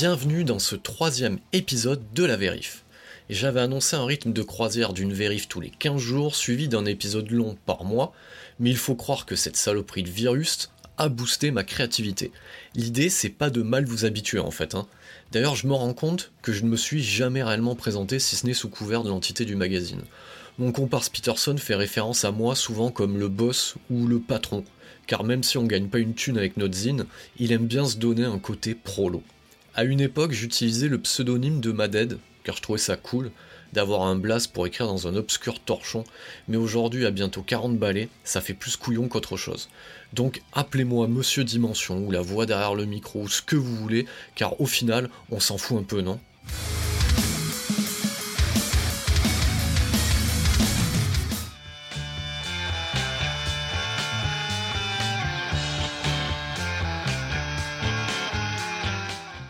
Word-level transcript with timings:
Bienvenue 0.00 0.44
dans 0.44 0.58
ce 0.58 0.76
troisième 0.76 1.38
épisode 1.52 2.00
de 2.14 2.24
la 2.24 2.38
vérif. 2.38 2.84
J'avais 3.28 3.60
annoncé 3.60 3.96
un 3.96 4.06
rythme 4.06 4.32
de 4.32 4.42
croisière 4.42 4.94
d'une 4.94 5.12
vérif 5.12 5.46
tous 5.46 5.60
les 5.60 5.68
15 5.68 6.00
jours, 6.00 6.34
suivi 6.36 6.68
d'un 6.68 6.86
épisode 6.86 7.30
long 7.30 7.58
par 7.66 7.84
mois, 7.84 8.14
mais 8.58 8.70
il 8.70 8.78
faut 8.78 8.94
croire 8.94 9.26
que 9.26 9.36
cette 9.36 9.58
saloperie 9.58 10.02
de 10.02 10.08
virus 10.08 10.70
a 10.96 11.10
boosté 11.10 11.50
ma 11.50 11.64
créativité. 11.64 12.32
L'idée, 12.74 13.10
c'est 13.10 13.28
pas 13.28 13.50
de 13.50 13.60
mal 13.60 13.84
vous 13.84 14.06
habituer 14.06 14.38
en 14.38 14.50
fait. 14.50 14.74
Hein. 14.74 14.86
D'ailleurs, 15.32 15.54
je 15.54 15.66
me 15.66 15.74
rends 15.74 15.92
compte 15.92 16.32
que 16.40 16.54
je 16.54 16.64
ne 16.64 16.70
me 16.70 16.76
suis 16.78 17.02
jamais 17.02 17.42
réellement 17.42 17.74
présenté, 17.74 18.18
si 18.20 18.36
ce 18.36 18.46
n'est 18.46 18.54
sous 18.54 18.70
couvert 18.70 19.02
de 19.02 19.10
l'entité 19.10 19.44
du 19.44 19.54
magazine. 19.54 20.00
Mon 20.58 20.72
comparse 20.72 21.10
Peterson 21.10 21.58
fait 21.58 21.74
référence 21.74 22.24
à 22.24 22.30
moi 22.30 22.54
souvent 22.54 22.90
comme 22.90 23.18
le 23.18 23.28
boss 23.28 23.74
ou 23.90 24.06
le 24.06 24.18
patron, 24.18 24.64
car 25.06 25.24
même 25.24 25.42
si 25.42 25.58
on 25.58 25.64
gagne 25.64 25.88
pas 25.88 25.98
une 25.98 26.14
thune 26.14 26.38
avec 26.38 26.56
notre 26.56 26.74
zine, 26.74 27.04
il 27.38 27.52
aime 27.52 27.66
bien 27.66 27.84
se 27.84 27.98
donner 27.98 28.24
un 28.24 28.38
côté 28.38 28.74
prolo. 28.74 29.22
À 29.72 29.84
une 29.84 30.00
époque, 30.00 30.32
j'utilisais 30.32 30.88
le 30.88 31.00
pseudonyme 31.00 31.60
de 31.60 31.70
Maded, 31.70 32.18
car 32.42 32.56
je 32.56 32.62
trouvais 32.62 32.78
ça 32.78 32.96
cool 32.96 33.30
d'avoir 33.72 34.02
un 34.02 34.16
blast 34.16 34.52
pour 34.52 34.66
écrire 34.66 34.88
dans 34.88 35.06
un 35.06 35.14
obscur 35.14 35.60
torchon, 35.60 36.02
mais 36.48 36.56
aujourd'hui, 36.56 37.06
à 37.06 37.12
bientôt 37.12 37.42
40 37.42 37.78
balais, 37.78 38.08
ça 38.24 38.40
fait 38.40 38.52
plus 38.52 38.76
couillon 38.76 39.06
qu'autre 39.06 39.36
chose. 39.36 39.68
Donc 40.12 40.42
appelez-moi 40.54 41.06
Monsieur 41.06 41.44
Dimension, 41.44 41.98
ou 41.98 42.10
la 42.10 42.20
voix 42.20 42.46
derrière 42.46 42.74
le 42.74 42.84
micro, 42.84 43.22
ou 43.22 43.28
ce 43.28 43.42
que 43.42 43.54
vous 43.54 43.76
voulez, 43.76 44.06
car 44.34 44.60
au 44.60 44.66
final, 44.66 45.08
on 45.30 45.38
s'en 45.38 45.56
fout 45.56 45.78
un 45.78 45.84
peu, 45.84 46.00
non? 46.00 46.18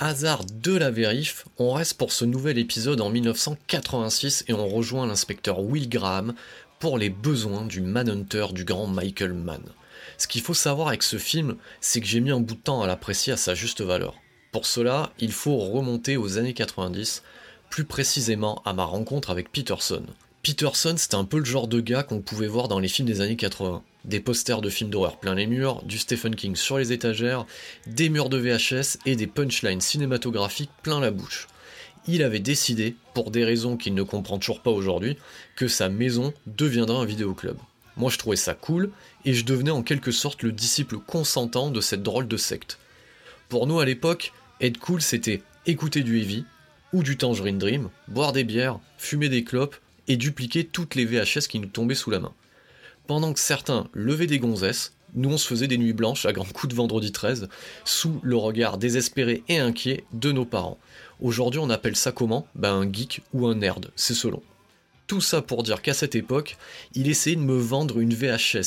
Hasard 0.00 0.46
de 0.46 0.74
la 0.74 0.90
vérif, 0.90 1.44
on 1.58 1.72
reste 1.72 1.94
pour 1.94 2.10
ce 2.10 2.24
nouvel 2.24 2.58
épisode 2.58 3.02
en 3.02 3.10
1986 3.10 4.44
et 4.48 4.54
on 4.54 4.66
rejoint 4.66 5.06
l'inspecteur 5.06 5.60
Will 5.60 5.90
Graham 5.90 6.34
pour 6.78 6.96
les 6.96 7.10
besoins 7.10 7.66
du 7.66 7.82
Manhunter 7.82 8.46
du 8.52 8.64
grand 8.64 8.86
Michael 8.86 9.34
Mann. 9.34 9.62
Ce 10.16 10.26
qu'il 10.26 10.40
faut 10.40 10.54
savoir 10.54 10.88
avec 10.88 11.02
ce 11.02 11.18
film, 11.18 11.56
c'est 11.82 12.00
que 12.00 12.06
j'ai 12.06 12.20
mis 12.20 12.30
un 12.30 12.40
bout 12.40 12.54
de 12.54 12.60
temps 12.60 12.82
à 12.82 12.86
l'apprécier 12.86 13.34
à 13.34 13.36
sa 13.36 13.54
juste 13.54 13.82
valeur. 13.82 14.14
Pour 14.52 14.64
cela, 14.64 15.12
il 15.18 15.32
faut 15.32 15.58
remonter 15.58 16.16
aux 16.16 16.38
années 16.38 16.54
90, 16.54 17.22
plus 17.68 17.84
précisément 17.84 18.62
à 18.64 18.72
ma 18.72 18.84
rencontre 18.84 19.28
avec 19.28 19.52
Peterson. 19.52 20.04
Peterson, 20.42 20.94
c'était 20.96 21.16
un 21.16 21.26
peu 21.26 21.38
le 21.38 21.44
genre 21.44 21.68
de 21.68 21.80
gars 21.80 22.02
qu'on 22.02 22.22
pouvait 22.22 22.46
voir 22.46 22.68
dans 22.68 22.78
les 22.78 22.88
films 22.88 23.06
des 23.06 23.20
années 23.20 23.36
80. 23.36 23.82
Des 24.04 24.20
posters 24.20 24.62
de 24.62 24.70
films 24.70 24.90
d'horreur 24.90 25.18
plein 25.18 25.34
les 25.34 25.46
murs, 25.46 25.82
du 25.82 25.98
Stephen 25.98 26.34
King 26.34 26.56
sur 26.56 26.78
les 26.78 26.92
étagères, 26.92 27.44
des 27.86 28.08
murs 28.08 28.30
de 28.30 28.38
VHS 28.38 28.98
et 29.04 29.14
des 29.14 29.26
punchlines 29.26 29.80
cinématographiques 29.80 30.70
plein 30.82 31.00
la 31.00 31.10
bouche. 31.10 31.48
Il 32.06 32.22
avait 32.22 32.40
décidé, 32.40 32.96
pour 33.12 33.30
des 33.30 33.44
raisons 33.44 33.76
qu'il 33.76 33.94
ne 33.94 34.02
comprend 34.02 34.38
toujours 34.38 34.62
pas 34.62 34.70
aujourd'hui, 34.70 35.18
que 35.54 35.68
sa 35.68 35.90
maison 35.90 36.32
deviendrait 36.46 36.96
un 36.96 37.04
vidéoclub. 37.04 37.58
Moi 37.96 38.10
je 38.10 38.16
trouvais 38.16 38.36
ça 38.36 38.54
cool, 38.54 38.90
et 39.26 39.34
je 39.34 39.44
devenais 39.44 39.70
en 39.70 39.82
quelque 39.82 40.12
sorte 40.12 40.42
le 40.42 40.52
disciple 40.52 40.96
consentant 40.98 41.70
de 41.70 41.82
cette 41.82 42.02
drôle 42.02 42.26
de 42.26 42.38
secte. 42.38 42.78
Pour 43.50 43.66
nous 43.66 43.80
à 43.80 43.84
l'époque, 43.84 44.32
être 44.62 44.78
cool 44.78 45.02
c'était 45.02 45.42
écouter 45.66 46.02
du 46.02 46.18
heavy, 46.18 46.46
ou 46.94 47.02
du 47.02 47.18
Tangerine 47.18 47.58
Dream, 47.58 47.90
boire 48.08 48.32
des 48.32 48.44
bières, 48.44 48.80
fumer 48.96 49.28
des 49.28 49.44
clopes, 49.44 49.76
et 50.08 50.16
dupliquer 50.16 50.64
toutes 50.64 50.94
les 50.94 51.04
VHS 51.04 51.46
qui 51.48 51.60
nous 51.60 51.68
tombaient 51.68 51.94
sous 51.94 52.10
la 52.10 52.18
main. 52.18 52.32
Pendant 53.10 53.32
que 53.32 53.40
certains 53.40 53.88
levaient 53.92 54.28
des 54.28 54.38
gonzesses, 54.38 54.92
nous 55.14 55.30
on 55.30 55.36
se 55.36 55.48
faisait 55.48 55.66
des 55.66 55.78
nuits 55.78 55.92
blanches 55.92 56.26
à 56.26 56.32
grands 56.32 56.44
coups 56.44 56.68
de 56.68 56.76
vendredi 56.76 57.10
13, 57.10 57.48
sous 57.84 58.20
le 58.22 58.36
regard 58.36 58.78
désespéré 58.78 59.42
et 59.48 59.58
inquiet 59.58 60.04
de 60.12 60.30
nos 60.30 60.44
parents. 60.44 60.78
Aujourd'hui 61.20 61.58
on 61.58 61.70
appelle 61.70 61.96
ça 61.96 62.12
comment? 62.12 62.46
Ben 62.54 62.72
un 62.72 62.92
geek 62.92 63.22
ou 63.32 63.48
un 63.48 63.56
nerd, 63.56 63.90
c'est 63.96 64.14
selon. 64.14 64.40
Tout 65.08 65.20
ça 65.20 65.42
pour 65.42 65.64
dire 65.64 65.82
qu'à 65.82 65.92
cette 65.92 66.14
époque, 66.14 66.56
il 66.94 67.08
essayait 67.08 67.34
de 67.34 67.40
me 67.40 67.58
vendre 67.58 67.98
une 67.98 68.14
VHS 68.14 68.62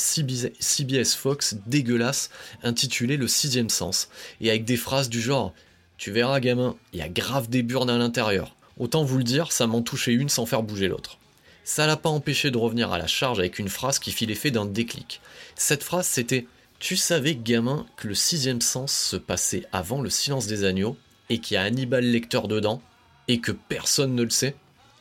CBS 0.59 1.15
Fox 1.15 1.55
dégueulasse 1.65 2.29
intitulée 2.63 3.15
Le 3.15 3.29
sixième 3.29 3.69
sens, 3.69 4.09
et 4.41 4.49
avec 4.49 4.65
des 4.65 4.75
phrases 4.75 5.07
du 5.07 5.21
genre 5.21 5.53
Tu 5.97 6.11
verras 6.11 6.41
gamin, 6.41 6.75
il 6.91 6.99
y 6.99 7.01
a 7.01 7.07
grave 7.07 7.47
des 7.47 7.63
burnes 7.63 7.89
à 7.89 7.97
l'intérieur. 7.97 8.57
Autant 8.77 9.05
vous 9.05 9.19
le 9.19 9.23
dire, 9.23 9.53
ça 9.53 9.67
m'en 9.67 9.81
touchait 9.81 10.11
une 10.11 10.27
sans 10.27 10.45
faire 10.45 10.63
bouger 10.63 10.89
l'autre. 10.89 11.17
Ça 11.63 11.87
l'a 11.87 11.95
pas 11.95 12.09
empêché 12.09 12.51
de 12.51 12.57
revenir 12.57 12.91
à 12.91 12.97
la 12.97 13.07
charge 13.07 13.39
avec 13.39 13.57
une 13.57 13.69
phrase 13.69 13.99
qui 13.99 14.11
fit 14.11 14.25
l'effet 14.25 14.51
d'un 14.51 14.65
déclic. 14.65 15.21
Cette 15.55 15.83
phrase 15.83 16.07
c'était 16.07 16.45
Tu 16.79 16.97
savais, 16.97 17.35
gamin, 17.35 17.85
que 17.95 18.07
le 18.07 18.15
sixième 18.15 18.61
sens 18.61 18.93
se 18.93 19.15
passait 19.15 19.65
avant 19.71 20.01
le 20.01 20.09
silence 20.09 20.47
des 20.47 20.65
agneaux, 20.65 20.97
et 21.29 21.39
qu'il 21.39 21.55
y 21.55 21.57
a 21.57 21.63
Hannibal 21.63 22.03
Lecter 22.03 22.41
dedans, 22.49 22.81
et 23.29 23.39
que 23.39 23.53
personne 23.53 24.15
ne 24.15 24.23
le 24.23 24.29
sait? 24.29 24.55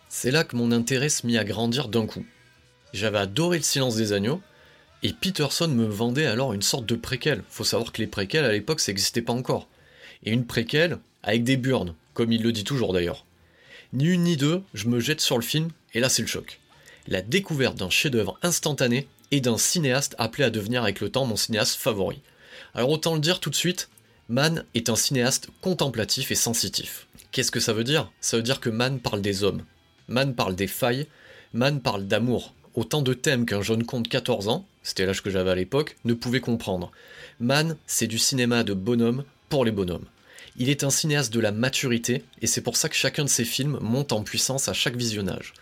C'est 0.09 0.31
là 0.31 0.45
que 0.45 0.57
mon 0.57 0.71
intérêt 0.71 1.09
se 1.09 1.27
mit 1.27 1.37
à 1.37 1.45
grandir 1.45 1.89
d'un 1.89 2.07
coup. 2.07 2.25
J'avais 2.93 3.19
adoré 3.19 3.57
le 3.57 3.65
silence 3.65 3.97
des 3.97 4.13
agneaux, 4.13 4.41
et 5.03 5.13
Peterson 5.13 5.69
me 5.69 5.87
vendait 5.87 6.27
alors 6.27 6.53
une 6.53 6.63
sorte 6.63 6.87
de 6.87 6.95
préquel. 6.95 7.43
Faut 7.49 7.65
savoir 7.65 7.91
que 7.91 8.01
les 8.01 8.07
préquels 8.07 8.45
à 8.45 8.53
l'époque 8.53 8.79
ça 8.79 8.93
n'existait 8.93 9.23
pas 9.23 9.33
encore. 9.33 9.69
Et 10.25 10.31
une 10.31 10.47
préquelle 10.47 10.99
avec 11.25 11.43
des 11.43 11.57
burnes, 11.57 11.95
comme 12.15 12.31
il 12.31 12.43
le 12.43 12.53
dit 12.53 12.63
toujours 12.63 12.93
d'ailleurs. 12.93 13.27
Ni 13.93 14.05
une 14.05 14.23
ni 14.23 14.37
deux, 14.37 14.63
je 14.75 14.89
me 14.89 15.01
jette 15.01 15.21
sur 15.21 15.37
le 15.37 15.43
film, 15.43 15.71
et 15.95 16.01
là 16.01 16.09
c'est 16.09 16.23
le 16.23 16.29
choc. 16.29 16.61
La 17.09 17.23
découverte 17.23 17.77
d'un 17.77 17.91
chef-d'œuvre 17.91 18.39
instantané 18.43 19.09
et 19.31 19.41
d'un 19.41 19.59
cinéaste 19.59 20.15
appelé 20.19 20.45
à 20.45 20.51
devenir 20.51 20.83
avec 20.83 21.01
le 21.01 21.11
temps 21.11 21.27
mon 21.27 21.37
cinéaste 21.37 21.77
favori. 21.77 22.21
Alors 22.75 22.91
autant 22.91 23.15
le 23.15 23.21
dire 23.21 23.41
tout 23.41 23.51
de 23.51 23.55
suite, 23.55 23.89
Mann 24.29 24.65
est 24.75 24.89
un 24.89 24.97
cinéaste 24.97 25.49
contemplatif 25.61 26.31
et 26.31 26.37
sensitif. 26.37 27.07
Qu'est-ce 27.33 27.51
que 27.51 27.61
ça 27.61 27.73
veut 27.73 27.85
dire? 27.85 28.11
Ça 28.21 28.37
veut 28.37 28.43
dire 28.43 28.61
que 28.61 28.71
Mann 28.71 29.01
parle 29.01 29.23
des 29.23 29.43
hommes. 29.43 29.65
Mann 30.09 30.35
parle 30.35 30.55
des 30.55 30.67
failles, 30.67 31.07
Mann 31.53 31.81
parle 31.81 32.07
d'amour. 32.07 32.55
Autant 32.75 33.03
de 33.03 33.15
thèmes 33.15 33.47
qu'un 33.47 33.63
jeune 33.63 33.85
con 33.85 34.01
de 34.01 34.09
14 34.09 34.49
ans, 34.49 34.67
c'était 34.83 35.07
l'âge 35.07 35.23
que 35.23 35.31
j'avais 35.31 35.51
à 35.51 35.55
l'époque, 35.55 35.97
ne 36.05 36.15
pouvait 36.15 36.41
comprendre. 36.41 36.93
Mann, 37.41 37.77
c'est 37.87 38.07
du 38.07 38.19
cinéma 38.19 38.65
de 38.65 38.75
bonhomme 38.75 39.25
pour 39.49 39.65
les 39.65 39.71
bonhommes. 39.71 40.07
Il 40.57 40.69
est 40.69 40.85
un 40.85 40.91
cinéaste 40.91 41.33
de 41.33 41.41
la 41.41 41.51
maturité, 41.51 42.25
et 42.43 42.47
c'est 42.47 42.61
pour 42.61 42.77
ça 42.77 42.89
que 42.89 42.95
chacun 42.95 43.25
de 43.25 43.29
ses 43.29 43.45
films 43.45 43.79
monte 43.81 44.13
en 44.13 44.23
puissance 44.23 44.69
à 44.69 44.75
chaque 44.75 44.97
visionnage, 44.97 45.55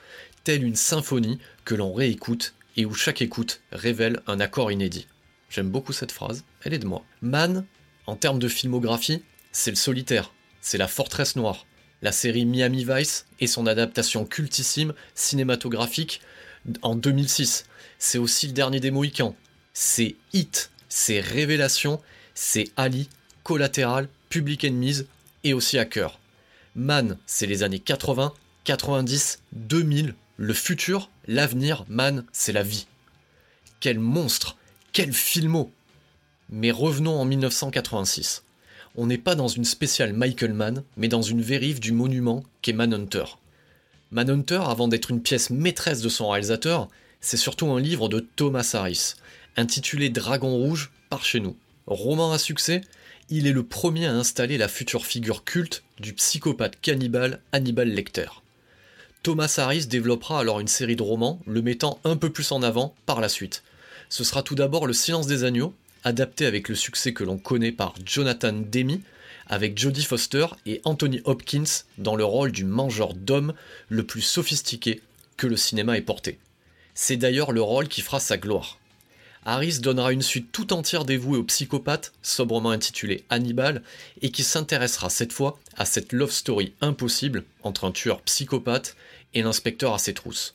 telle 0.43 0.65
une 0.65 0.75
symphonie 0.75 1.39
que 1.65 1.77
l'on 1.77 1.93
réécoute 1.93 2.55
et 2.77 2.85
où 2.85 2.95
chaque 2.95 3.23
écoute 3.23 3.61
révèle 3.71 4.21
un 4.27 4.41
accord 4.41 4.73
inédit. 4.73 5.07
J'aime 5.49 5.71
beaucoup 5.71 5.93
cette 5.93 6.13
phrase, 6.13 6.45
elle 6.65 6.75
est 6.75 6.79
de 6.79 6.87
moi. 6.87 7.05
Man, 7.23 7.65
en 8.07 8.17
termes 8.17 8.39
de 8.41 8.49
filmographie, 8.49 9.23
c'est 9.53 9.71
le 9.71 9.77
solitaire, 9.77 10.33
c'est 10.61 10.79
la 10.79 10.89
forteresse 10.89 11.37
noire, 11.37 11.67
la 12.03 12.13
série 12.13 12.45
Miami 12.45 12.85
Vice 12.85 13.27
et 13.39 13.47
son 13.47 13.67
adaptation 13.67 14.25
cultissime 14.25 14.95
cinématographique 15.15 16.21
en 16.83 16.95
2006. 16.95 17.65
C'est 17.99 18.19
aussi 18.19 18.47
le 18.49 18.53
dernier 18.53 18.81
des 18.81 18.91
Mohicans. 18.91 19.37
C'est 19.73 20.17
Hit, 20.33 20.71
c'est 20.89 21.21
Révélation, 21.21 22.01
c'est 22.35 22.71
Ali, 22.77 23.09
Collatéral, 23.45 24.09
Public 24.31 24.65
Enemies 24.65 25.07
et 25.43 25.55
aussi 25.55 25.77
cœur. 25.91 26.21
Man, 26.77 27.19
c'est 27.27 27.47
les 27.47 27.65
années 27.65 27.81
80, 27.81 28.33
90, 28.63 29.43
2000, 29.51 30.15
le 30.37 30.55
futur, 30.55 31.11
l'avenir, 31.27 31.85
Man, 31.89 32.25
c'est 32.31 32.53
la 32.53 32.63
vie. 32.63 32.87
Quel 33.81 33.99
monstre, 33.99 34.57
quel 34.93 35.13
filmo 35.13 35.73
Mais 36.49 36.71
revenons 36.71 37.21
en 37.21 37.25
1986. 37.25 38.45
On 38.95 39.07
n'est 39.07 39.19
pas 39.19 39.35
dans 39.35 39.49
une 39.49 39.65
spéciale 39.65 40.13
Michael 40.13 40.55
Mann, 40.55 40.85
mais 40.97 41.09
dans 41.09 41.23
une 41.23 41.43
vérive 41.43 41.81
du 41.81 41.91
monument 41.91 42.45
qu'est 42.63 42.73
Manhunter. 42.73 43.25
Manhunter, 44.13 44.61
avant 44.65 44.87
d'être 44.87 45.11
une 45.11 45.23
pièce 45.23 45.51
maîtresse 45.51 46.03
de 46.03 46.09
son 46.09 46.29
réalisateur, 46.29 46.89
c'est 47.21 47.37
surtout 47.37 47.67
un 47.73 47.81
livre 47.81 48.09
de 48.09 48.21
Thomas 48.21 48.71
Harris, 48.75 49.15
intitulé 49.57 50.09
Dragon 50.09 50.55
Rouge 50.55 50.93
par 51.09 51.25
chez 51.25 51.41
nous. 51.41 51.57
Roman 51.89 52.31
à 52.31 52.39
succès, 52.39 52.83
il 53.31 53.47
est 53.47 53.53
le 53.53 53.63
premier 53.63 54.07
à 54.07 54.13
installer 54.13 54.59
la 54.59 54.67
future 54.67 55.07
figure 55.07 55.45
culte 55.45 55.85
du 56.01 56.13
psychopathe 56.13 56.81
cannibale 56.83 57.41
Hannibal 57.53 57.89
Lecter. 57.89 58.27
Thomas 59.23 59.55
Harris 59.59 59.87
développera 59.87 60.41
alors 60.41 60.59
une 60.59 60.69
série 60.69 60.97
de 60.97 61.03
romans, 61.03 61.41
le 61.47 61.63
mettant 61.63 62.01
un 62.03 62.17
peu 62.17 62.31
plus 62.31 62.51
en 62.51 62.63
avant 62.63 62.95
par 63.07 63.21
la 63.21 63.29
suite. 63.29 63.63
Ce 64.09 64.25
sera 64.25 64.43
tout 64.43 64.57
d'abord 64.57 64.87
Le 64.87 64.93
silence 64.93 65.29
des 65.29 65.45
agneaux, 65.45 65.73
adapté 66.03 66.45
avec 66.45 66.69
le 66.69 66.75
succès 66.75 67.13
que 67.13 67.23
l'on 67.23 67.39
connaît 67.39 67.71
par 67.71 67.95
Jonathan 68.05 68.53
Demi, 68.53 69.01
avec 69.47 69.79
Jodie 69.79 70.05
Foster 70.05 70.47
et 70.67 70.81
Anthony 70.85 71.21
Hopkins 71.25 71.85
dans 71.99 72.17
le 72.17 72.25
rôle 72.25 72.51
du 72.51 72.65
mangeur 72.65 73.15
d'hommes 73.15 73.53
le 73.89 74.05
plus 74.05 74.23
sophistiqué 74.23 75.03
que 75.37 75.47
le 75.47 75.57
cinéma 75.57 75.97
ait 75.97 76.03
porté. 76.03 76.39
C'est 76.95 77.17
d'ailleurs 77.17 77.53
le 77.53 77.63
rôle 77.63 77.87
qui 77.87 78.01
fera 78.01 78.19
sa 78.19 78.39
gloire. 78.39 78.80
Harris 79.45 79.79
donnera 79.81 80.13
une 80.13 80.23
suite 80.23 80.53
tout 80.53 80.73
entière 80.73 81.05
dévouée 81.05 81.39
au 81.39 81.45
psychopathe, 81.45 82.13
sobrement 82.23 82.71
intitulée 82.71 83.25
Hannibal, 83.31 83.83
et 84.21 84.31
qui 84.31 84.43
s'intéressera 84.43 85.09
cette 85.09 85.33
fois 85.33 85.59
à 85.77 85.87
cette 85.87 86.13
love 86.13 86.31
story 86.31 86.75
impossible 86.81 87.45
entre 87.63 87.85
un 87.85 87.93
tueur 87.93 88.21
psychopathe 88.23 88.97
et 89.33 89.43
l'inspecteur 89.43 89.95
à 89.95 89.99
ses 89.99 90.15
trousses. 90.15 90.55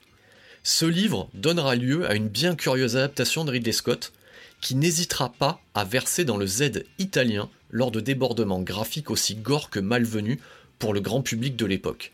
Ce 0.63 0.85
livre 0.85 1.29
donnera 1.33 1.75
lieu 1.75 2.07
à 2.09 2.15
une 2.15 2.27
bien 2.27 2.55
curieuse 2.55 2.95
adaptation 2.95 3.43
de 3.43 3.51
Ridley 3.51 3.71
Scott, 3.71 4.13
qui 4.61 4.75
n'hésitera 4.75 5.29
pas 5.29 5.61
à 5.73 5.83
verser 5.83 6.25
dans 6.25 6.37
le 6.37 6.47
Z 6.47 6.83
italien 6.99 7.49
lors 7.69 7.91
de 7.91 7.99
débordements 7.99 8.61
graphiques 8.61 9.11
aussi 9.11 9.35
gore 9.35 9.69
que 9.69 9.79
malvenus 9.79 10.39
pour 10.79 10.93
le 10.93 11.01
grand 11.01 11.21
public 11.21 11.55
de 11.55 11.65
l'époque. 11.65 12.11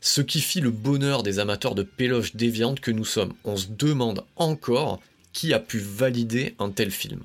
Ce 0.00 0.20
qui 0.20 0.40
fit 0.40 0.60
le 0.60 0.70
bonheur 0.70 1.22
des 1.22 1.38
amateurs 1.38 1.74
de 1.74 1.82
péloches 1.82 2.36
déviantes 2.36 2.80
que 2.80 2.90
nous 2.90 3.04
sommes. 3.04 3.32
On 3.44 3.56
se 3.56 3.68
demande 3.68 4.24
encore 4.36 5.00
qui 5.34 5.52
a 5.52 5.60
pu 5.60 5.78
valider 5.78 6.54
un 6.58 6.70
tel 6.70 6.90
film. 6.90 7.20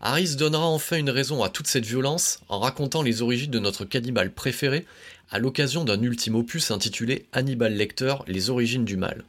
Harris 0.00 0.36
donnera 0.36 0.66
enfin 0.66 0.96
une 0.96 1.10
raison 1.10 1.42
à 1.42 1.50
toute 1.50 1.66
cette 1.66 1.84
violence 1.84 2.40
en 2.48 2.58
racontant 2.58 3.02
les 3.02 3.20
origines 3.20 3.50
de 3.50 3.58
notre 3.58 3.84
cannibale 3.84 4.32
préféré 4.32 4.86
à 5.30 5.38
l'occasion 5.38 5.84
d'un 5.84 6.00
ultime 6.02 6.36
opus 6.36 6.70
intitulé 6.70 7.26
Hannibal 7.32 7.74
Lecter, 7.74 8.14
Les 8.26 8.50
origines 8.50 8.84
du 8.84 8.96
mal. 8.96 9.24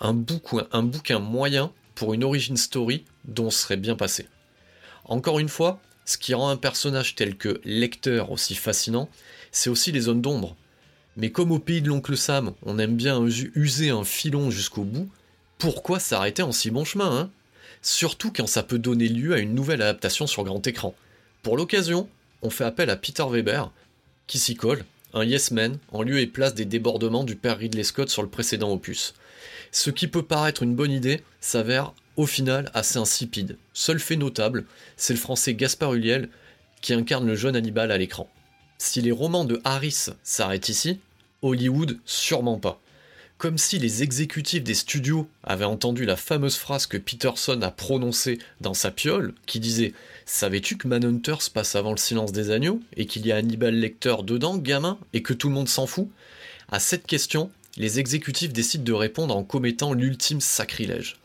Un 0.00 0.12
bouquin, 0.14 1.18
moyen 1.18 1.72
pour 1.94 2.14
une 2.14 2.24
origin 2.24 2.56
story 2.56 3.04
dont 3.26 3.50
serait 3.50 3.76
bien 3.76 3.96
passé. 3.96 4.26
Encore 5.04 5.38
une 5.38 5.48
fois, 5.48 5.80
ce 6.06 6.18
qui 6.18 6.34
rend 6.34 6.48
un 6.48 6.56
personnage 6.56 7.14
tel 7.14 7.36
que 7.36 7.60
Lecter 7.64 8.24
aussi 8.28 8.54
fascinant, 8.54 9.08
c'est 9.52 9.70
aussi 9.70 9.92
les 9.92 10.00
zones 10.00 10.22
d'ombre. 10.22 10.56
Mais 11.16 11.30
comme 11.30 11.52
au 11.52 11.58
pays 11.58 11.82
de 11.82 11.88
l'oncle 11.88 12.16
Sam, 12.16 12.54
on 12.64 12.78
aime 12.78 12.96
bien 12.96 13.24
user 13.24 13.90
un 13.90 14.04
filon 14.04 14.50
jusqu'au 14.50 14.84
bout, 14.84 15.08
pourquoi 15.58 16.00
s'arrêter 16.00 16.42
en 16.42 16.50
si 16.50 16.70
bon 16.70 16.84
chemin, 16.84 17.16
hein? 17.16 17.30
Surtout 17.82 18.32
quand 18.32 18.46
ça 18.46 18.62
peut 18.62 18.78
donner 18.78 19.08
lieu 19.08 19.34
à 19.34 19.38
une 19.38 19.54
nouvelle 19.54 19.82
adaptation 19.82 20.26
sur 20.26 20.44
grand 20.44 20.66
écran. 20.66 20.94
Pour 21.42 21.56
l'occasion, 21.56 22.08
on 22.42 22.50
fait 22.50 22.64
appel 22.64 22.90
à 22.90 22.96
Peter 22.96 23.24
Weber, 23.28 23.70
qui 24.26 24.38
s'y 24.38 24.54
colle, 24.54 24.84
un 25.12 25.24
yes 25.24 25.50
man, 25.50 25.78
en 25.92 26.02
lieu 26.02 26.18
et 26.18 26.26
place 26.26 26.54
des 26.54 26.64
débordements 26.64 27.24
du 27.24 27.36
père 27.36 27.58
Ridley 27.58 27.84
Scott 27.84 28.10
sur 28.10 28.22
le 28.22 28.28
précédent 28.28 28.72
opus. 28.72 29.14
Ce 29.72 29.90
qui 29.90 30.08
peut 30.08 30.22
paraître 30.22 30.62
une 30.62 30.74
bonne 30.74 30.92
idée 30.92 31.22
s'avère 31.40 31.92
au 32.16 32.26
final 32.26 32.70
assez 32.74 32.98
insipide. 32.98 33.56
Seul 33.72 33.98
fait 33.98 34.16
notable, 34.16 34.66
c'est 34.96 35.14
le 35.14 35.18
français 35.18 35.54
Gaspard 35.54 35.94
Ulliel 35.94 36.28
qui 36.80 36.94
incarne 36.94 37.26
le 37.26 37.34
jeune 37.34 37.56
Hannibal 37.56 37.90
à 37.90 37.98
l'écran. 37.98 38.28
Si 38.78 39.00
les 39.00 39.12
romans 39.12 39.44
de 39.44 39.60
Harris 39.64 40.06
s'arrêtent 40.22 40.68
ici, 40.68 41.00
Hollywood 41.42 41.98
sûrement 42.04 42.58
pas 42.58 42.80
comme 43.38 43.58
si 43.58 43.78
les 43.78 44.02
exécutifs 44.02 44.62
des 44.62 44.74
studios 44.74 45.28
avaient 45.42 45.64
entendu 45.64 46.04
la 46.04 46.16
fameuse 46.16 46.56
phrase 46.56 46.86
que 46.86 46.96
Peterson 46.96 47.60
a 47.62 47.70
prononcée 47.70 48.38
dans 48.60 48.74
sa 48.74 48.90
piole, 48.90 49.34
qui 49.46 49.60
disait 49.60 49.92
Savais-tu 50.24 50.76
que 50.76 50.88
Manhunter 50.88 51.36
se 51.40 51.50
passe 51.50 51.76
avant 51.76 51.90
le 51.90 51.98
silence 51.98 52.32
des 52.32 52.50
agneaux, 52.50 52.80
et 52.96 53.06
qu'il 53.06 53.26
y 53.26 53.32
a 53.32 53.36
Hannibal 53.36 53.74
Lecter 53.74 54.16
dedans, 54.22 54.56
gamin, 54.56 54.98
et 55.12 55.22
que 55.22 55.34
tout 55.34 55.48
le 55.48 55.54
monde 55.54 55.68
s'en 55.68 55.86
fout? 55.86 56.08
À 56.70 56.80
cette 56.80 57.06
question, 57.06 57.50
les 57.76 57.98
exécutifs 57.98 58.52
décident 58.52 58.84
de 58.84 58.92
répondre 58.92 59.36
en 59.36 59.42
commettant 59.42 59.92
l'ultime 59.92 60.40
sacrilège. 60.40 61.16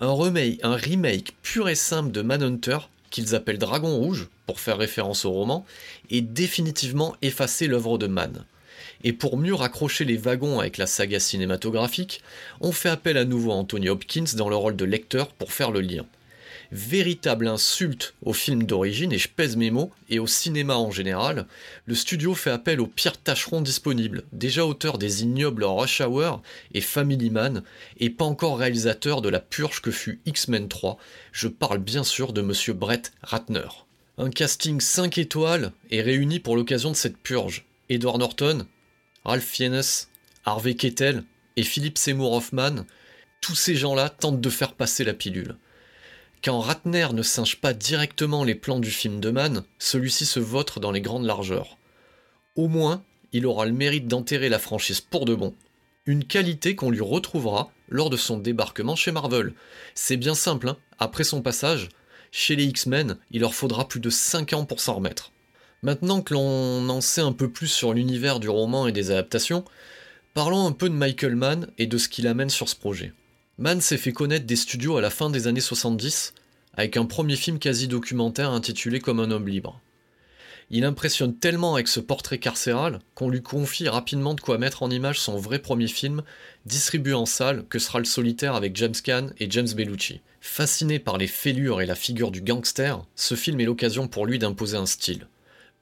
Un 0.00 0.12
remake, 0.12 0.58
un 0.62 0.74
remake 0.74 1.36
pur 1.42 1.68
et 1.68 1.74
simple 1.74 2.10
de 2.10 2.22
Manhunter, 2.22 2.78
qu'ils 3.10 3.34
appellent 3.34 3.58
Dragon 3.58 3.96
Rouge, 3.96 4.28
pour 4.46 4.60
faire 4.60 4.78
référence 4.78 5.24
au 5.24 5.30
roman, 5.30 5.66
et 6.10 6.22
définitivement 6.22 7.14
effacer 7.22 7.66
l'œuvre 7.66 7.98
de 7.98 8.06
Man. 8.06 8.44
Et 9.02 9.12
pour 9.12 9.38
mieux 9.38 9.54
raccrocher 9.54 10.04
les 10.04 10.16
wagons 10.16 10.60
avec 10.60 10.76
la 10.76 10.86
saga 10.86 11.20
cinématographique, 11.20 12.22
on 12.60 12.72
fait 12.72 12.90
appel 12.90 13.16
à 13.16 13.24
nouveau 13.24 13.52
à 13.52 13.54
Anthony 13.54 13.88
Hopkins 13.88 14.36
dans 14.36 14.48
le 14.48 14.56
rôle 14.56 14.76
de 14.76 14.84
lecteur 14.84 15.28
pour 15.28 15.52
faire 15.52 15.70
le 15.70 15.80
lien. 15.80 16.04
Véritable 16.72 17.48
insulte 17.48 18.14
au 18.22 18.32
film 18.32 18.62
d'origine, 18.62 19.12
et 19.12 19.18
je 19.18 19.28
pèse 19.28 19.56
mes 19.56 19.72
mots, 19.72 19.90
et 20.08 20.20
au 20.20 20.28
cinéma 20.28 20.76
en 20.76 20.90
général, 20.90 21.46
le 21.86 21.94
studio 21.96 22.34
fait 22.34 22.50
appel 22.50 22.80
aux 22.80 22.86
pires 22.86 23.20
tâcherons 23.20 23.60
disponibles, 23.60 24.22
déjà 24.32 24.64
auteur 24.64 24.98
des 24.98 25.22
ignobles 25.22 25.64
Rush 25.64 26.00
Hour 26.00 26.42
et 26.72 26.80
Family 26.80 27.30
Man, 27.30 27.64
et 27.98 28.10
pas 28.10 28.24
encore 28.24 28.58
réalisateur 28.58 29.20
de 29.20 29.28
la 29.28 29.40
purge 29.40 29.80
que 29.80 29.90
fut 29.90 30.20
X-Men 30.26 30.68
3, 30.68 30.96
je 31.32 31.48
parle 31.48 31.78
bien 31.78 32.04
sûr 32.04 32.32
de 32.32 32.42
monsieur 32.42 32.74
Brett 32.74 33.12
Ratner. 33.22 33.68
Un 34.18 34.30
casting 34.30 34.80
5 34.80 35.18
étoiles 35.18 35.72
est 35.90 36.02
réuni 36.02 36.38
pour 36.38 36.54
l'occasion 36.54 36.90
de 36.90 36.96
cette 36.96 37.16
purge. 37.16 37.64
Edward 37.88 38.20
Norton, 38.20 38.66
Ralph 39.24 39.44
Fiennes, 39.44 39.82
Harvey 40.44 40.74
Kettel 40.74 41.24
et 41.56 41.62
Philippe 41.62 41.98
Seymour 41.98 42.32
Hoffman, 42.32 42.86
tous 43.40 43.54
ces 43.54 43.74
gens-là 43.74 44.08
tentent 44.08 44.40
de 44.40 44.50
faire 44.50 44.74
passer 44.74 45.04
la 45.04 45.14
pilule. 45.14 45.56
Quand 46.42 46.60
Ratner 46.60 47.08
ne 47.12 47.22
singe 47.22 47.56
pas 47.56 47.74
directement 47.74 48.44
les 48.44 48.54
plans 48.54 48.80
du 48.80 48.90
film 48.90 49.20
de 49.20 49.30
Mann, 49.30 49.64
celui-ci 49.78 50.24
se 50.24 50.40
vautre 50.40 50.80
dans 50.80 50.90
les 50.90 51.02
grandes 51.02 51.26
largeurs. 51.26 51.76
Au 52.56 52.66
moins, 52.66 53.04
il 53.32 53.46
aura 53.46 53.66
le 53.66 53.72
mérite 53.72 54.08
d'enterrer 54.08 54.48
la 54.48 54.58
franchise 54.58 55.02
pour 55.02 55.26
de 55.26 55.34
bon. 55.34 55.54
Une 56.06 56.24
qualité 56.24 56.74
qu'on 56.74 56.90
lui 56.90 57.02
retrouvera 57.02 57.70
lors 57.90 58.08
de 58.08 58.16
son 58.16 58.38
débarquement 58.38 58.96
chez 58.96 59.12
Marvel. 59.12 59.52
C'est 59.94 60.16
bien 60.16 60.34
simple, 60.34 60.68
hein 60.68 60.78
après 60.98 61.24
son 61.24 61.42
passage, 61.42 61.90
chez 62.32 62.56
les 62.56 62.64
X-Men, 62.64 63.18
il 63.30 63.40
leur 63.40 63.54
faudra 63.54 63.86
plus 63.86 64.00
de 64.00 64.10
5 64.10 64.54
ans 64.54 64.64
pour 64.64 64.80
s'en 64.80 64.94
remettre. 64.94 65.32
Maintenant 65.82 66.20
que 66.20 66.34
l'on 66.34 66.86
en 66.90 67.00
sait 67.00 67.22
un 67.22 67.32
peu 67.32 67.48
plus 67.48 67.68
sur 67.68 67.94
l'univers 67.94 68.38
du 68.38 68.50
roman 68.50 68.86
et 68.86 68.92
des 68.92 69.10
adaptations, 69.10 69.64
parlons 70.34 70.66
un 70.66 70.72
peu 70.72 70.90
de 70.90 70.94
Michael 70.94 71.36
Mann 71.36 71.68
et 71.78 71.86
de 71.86 71.96
ce 71.96 72.10
qu'il 72.10 72.26
amène 72.26 72.50
sur 72.50 72.68
ce 72.68 72.76
projet. 72.76 73.14
Mann 73.56 73.80
s'est 73.80 73.96
fait 73.96 74.12
connaître 74.12 74.44
des 74.44 74.56
studios 74.56 74.98
à 74.98 75.00
la 75.00 75.08
fin 75.08 75.30
des 75.30 75.46
années 75.46 75.62
70 75.62 76.34
avec 76.74 76.98
un 76.98 77.06
premier 77.06 77.36
film 77.36 77.58
quasi 77.58 77.88
documentaire 77.88 78.50
intitulé 78.50 79.00
Comme 79.00 79.20
un 79.20 79.30
homme 79.30 79.48
libre. 79.48 79.80
Il 80.68 80.84
impressionne 80.84 81.34
tellement 81.34 81.74
avec 81.74 81.88
ce 81.88 81.98
portrait 81.98 82.38
carcéral 82.38 83.00
qu'on 83.14 83.30
lui 83.30 83.42
confie 83.42 83.88
rapidement 83.88 84.34
de 84.34 84.40
quoi 84.42 84.58
mettre 84.58 84.82
en 84.82 84.90
image 84.90 85.18
son 85.18 85.38
vrai 85.38 85.60
premier 85.60 85.88
film, 85.88 86.22
distribué 86.66 87.14
en 87.14 87.26
salle, 87.26 87.64
que 87.70 87.78
sera 87.78 88.00
le 88.00 88.04
solitaire 88.04 88.54
avec 88.54 88.76
James 88.76 88.94
Caan 89.02 89.30
et 89.38 89.50
James 89.50 89.72
Bellucci. 89.74 90.20
Fasciné 90.42 90.98
par 90.98 91.16
les 91.16 91.26
fêlures 91.26 91.80
et 91.80 91.86
la 91.86 91.94
figure 91.94 92.30
du 92.30 92.42
gangster, 92.42 93.02
ce 93.16 93.34
film 93.34 93.60
est 93.60 93.64
l'occasion 93.64 94.08
pour 94.08 94.26
lui 94.26 94.38
d'imposer 94.38 94.76
un 94.76 94.86
style 94.86 95.26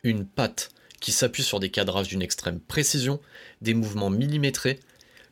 une 0.08 0.26
patte 0.26 0.70
qui 1.00 1.12
s'appuie 1.12 1.42
sur 1.42 1.60
des 1.60 1.70
cadrages 1.70 2.08
d'une 2.08 2.22
extrême 2.22 2.60
précision, 2.60 3.20
des 3.62 3.74
mouvements 3.74 4.10
millimétrés, 4.10 4.80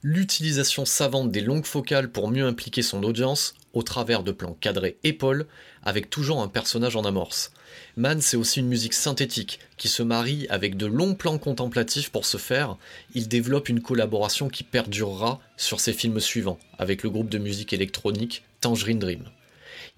l'utilisation 0.03 0.85
savante 0.85 1.33
des 1.33 1.41
longues 1.41 1.65
focales 1.65 2.11
pour 2.11 2.31
mieux 2.31 2.47
impliquer 2.47 2.83
son 2.83 3.03
audience 3.03 3.55
au 3.73 3.83
travers 3.83 4.23
de 4.23 4.33
plans 4.33 4.55
cadrés 4.55 4.99
épaules 5.03 5.47
avec 5.83 6.09
toujours 6.09 6.41
un 6.43 6.49
personnage 6.49 6.97
en 6.97 7.05
amorce. 7.05 7.51
Man, 7.97 8.21
c'est 8.21 8.37
aussi 8.37 8.61
une 8.61 8.69
musique 8.69 8.95
synthétique 8.95 9.59
qui 9.77 9.89
se 9.89 10.03
marie 10.03 10.47
avec 10.49 10.77
de 10.77 10.87
longs 10.87 11.15
plans 11.15 11.39
contemplatifs 11.39 12.11
pour 12.11 12.25
ce 12.25 12.37
faire. 12.37 12.77
Il 13.15 13.29
développe 13.29 13.69
une 13.69 13.83
collaboration 13.83 14.49
qui 14.49 14.63
perdurera 14.63 15.41
sur 15.57 15.81
ses 15.81 15.93
films 15.93 16.21
suivants 16.21 16.59
avec 16.79 17.03
le 17.03 17.11
groupe 17.11 17.29
de 17.29 17.39
musique 17.39 17.73
électronique 17.73 18.45
Tangerine 18.61 18.99
Dream. 18.99 19.25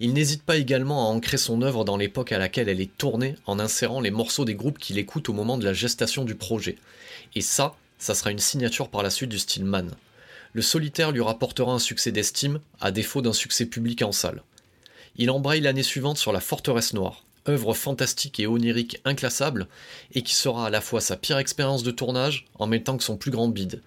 Il 0.01 0.13
n'hésite 0.13 0.43
pas 0.43 0.55
également 0.55 1.05
à 1.05 1.11
ancrer 1.11 1.37
son 1.37 1.61
œuvre 1.61 1.83
dans 1.83 1.97
l'époque 1.97 2.31
à 2.31 2.37
laquelle 2.37 2.69
elle 2.69 2.79
est 2.79 2.97
tournée 2.97 3.35
en 3.45 3.59
insérant 3.59 3.99
les 3.99 4.11
morceaux 4.11 4.45
des 4.45 4.55
groupes 4.55 4.79
qu'il 4.79 4.97
écoute 4.97 5.27
au 5.27 5.33
moment 5.33 5.57
de 5.57 5.65
la 5.65 5.73
gestation 5.73 6.23
du 6.23 6.35
projet. 6.35 6.77
Et 7.35 7.41
ça, 7.41 7.75
ça 7.97 8.15
sera 8.15 8.31
une 8.31 8.39
signature 8.39 8.87
par 8.87 9.03
la 9.03 9.09
suite 9.09 9.29
du 9.29 9.39
style 9.39 9.65
Man. 9.65 9.91
Le 10.53 10.61
solitaire 10.61 11.11
lui 11.11 11.21
rapportera 11.21 11.73
un 11.73 11.79
succès 11.79 12.13
d'estime, 12.13 12.61
à 12.79 12.91
défaut 12.91 13.21
d'un 13.21 13.33
succès 13.33 13.65
public 13.65 14.01
en 14.01 14.13
salle. 14.13 14.41
Il 15.17 15.31
embraye 15.31 15.59
l'année 15.59 15.83
suivante 15.83 16.17
sur 16.17 16.31
La 16.31 16.39
Forteresse 16.39 16.93
Noire, 16.93 17.25
œuvre 17.49 17.73
fantastique 17.73 18.39
et 18.39 18.47
onirique 18.47 19.01
inclassable, 19.03 19.67
et 20.13 20.23
qui 20.23 20.33
sera 20.33 20.67
à 20.67 20.69
la 20.69 20.79
fois 20.79 21.01
sa 21.01 21.17
pire 21.17 21.39
expérience 21.39 21.83
de 21.83 21.91
tournage 21.91 22.47
en 22.57 22.67
même 22.67 22.83
temps 22.83 22.97
que 22.97 23.03
son 23.03 23.17
plus 23.17 23.31
grand 23.31 23.49
bide. 23.49 23.81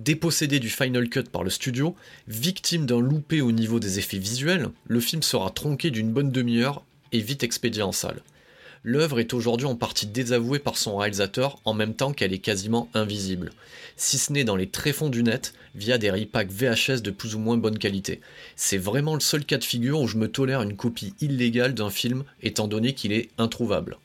Dépossédé 0.00 0.58
du 0.58 0.70
Final 0.70 1.08
Cut 1.08 1.22
par 1.30 1.44
le 1.44 1.50
studio, 1.50 1.94
victime 2.26 2.84
d'un 2.84 3.00
loupé 3.00 3.40
au 3.40 3.52
niveau 3.52 3.78
des 3.78 4.00
effets 4.00 4.18
visuels, 4.18 4.70
le 4.88 4.98
film 4.98 5.22
sera 5.22 5.50
tronqué 5.50 5.92
d'une 5.92 6.12
bonne 6.12 6.32
demi-heure 6.32 6.84
et 7.12 7.20
vite 7.20 7.44
expédié 7.44 7.82
en 7.82 7.92
salle. 7.92 8.20
L'œuvre 8.82 9.20
est 9.20 9.32
aujourd'hui 9.32 9.68
en 9.68 9.76
partie 9.76 10.08
désavouée 10.08 10.58
par 10.58 10.76
son 10.78 10.96
réalisateur 10.96 11.60
en 11.64 11.74
même 11.74 11.94
temps 11.94 12.12
qu'elle 12.12 12.32
est 12.32 12.38
quasiment 12.38 12.88
invisible, 12.92 13.52
si 13.96 14.18
ce 14.18 14.32
n'est 14.32 14.42
dans 14.42 14.56
les 14.56 14.68
tréfonds 14.68 15.10
du 15.10 15.22
net 15.22 15.54
via 15.76 15.96
des 15.96 16.10
repacks 16.10 16.50
VHS 16.50 17.00
de 17.00 17.12
plus 17.12 17.36
ou 17.36 17.38
moins 17.38 17.56
bonne 17.56 17.78
qualité. 17.78 18.20
C'est 18.56 18.78
vraiment 18.78 19.14
le 19.14 19.20
seul 19.20 19.44
cas 19.44 19.58
de 19.58 19.64
figure 19.64 20.00
où 20.00 20.08
je 20.08 20.18
me 20.18 20.28
tolère 20.28 20.62
une 20.62 20.76
copie 20.76 21.14
illégale 21.20 21.72
d'un 21.72 21.88
film 21.88 22.24
étant 22.42 22.66
donné 22.66 22.94
qu'il 22.94 23.12
est 23.12 23.30
introuvable. 23.38 23.98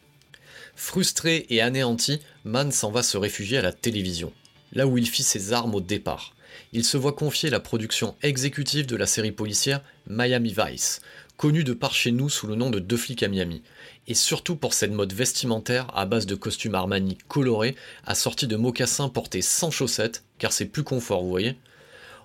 Frustré 0.76 1.48
et 1.50 1.62
anéanti, 1.62 2.22
Mann 2.46 2.72
s'en 2.72 2.92
va 2.92 3.02
se 3.02 3.18
réfugier 3.18 3.58
à 3.58 3.64
la 3.64 3.74
télévision, 3.74 4.32
là 4.74 4.88
où 4.88 4.98
il 4.98 5.08
fit 5.08 5.24
ses 5.24 5.54
armes 5.54 5.76
au 5.76 5.82
départ. 5.82 6.36
Il 6.74 6.84
se 6.84 6.98
voit 6.98 7.14
confier 7.14 7.50
la 7.50 7.60
production 7.60 8.16
exécutive 8.22 8.86
de 8.86 8.96
la 8.96 9.06
série 9.06 9.32
policière 9.32 9.82
Miami 10.08 10.56
Vice, 10.56 11.02
connue 11.38 11.64
de 11.64 11.74
par 11.74 11.94
chez 11.94 12.12
nous 12.12 12.30
sous 12.30 12.48
le 12.48 12.56
nom 12.56 12.70
de 12.70 12.80
Deux 12.80 12.98
flics 12.98 13.24
à 13.24 13.28
Miami 13.28 13.62
et 14.10 14.16
surtout 14.16 14.56
pour 14.56 14.74
cette 14.74 14.92
mode 14.92 15.14
vestimentaire 15.14 15.88
à 15.96 16.06
base 16.06 16.26
de 16.26 16.36
costumes 16.36 16.76
Armani 16.76 17.18
colorés, 17.28 17.76
assortis 18.06 18.48
de 18.48 18.56
mocassins 18.56 19.08
portés 19.08 19.44
sans 19.44 19.70
chaussettes, 19.70 20.24
car 20.40 20.52
c'est 20.52 20.66
plus 20.66 20.84
confort, 20.84 21.22
vous 21.22 21.30
voyez. 21.30 21.56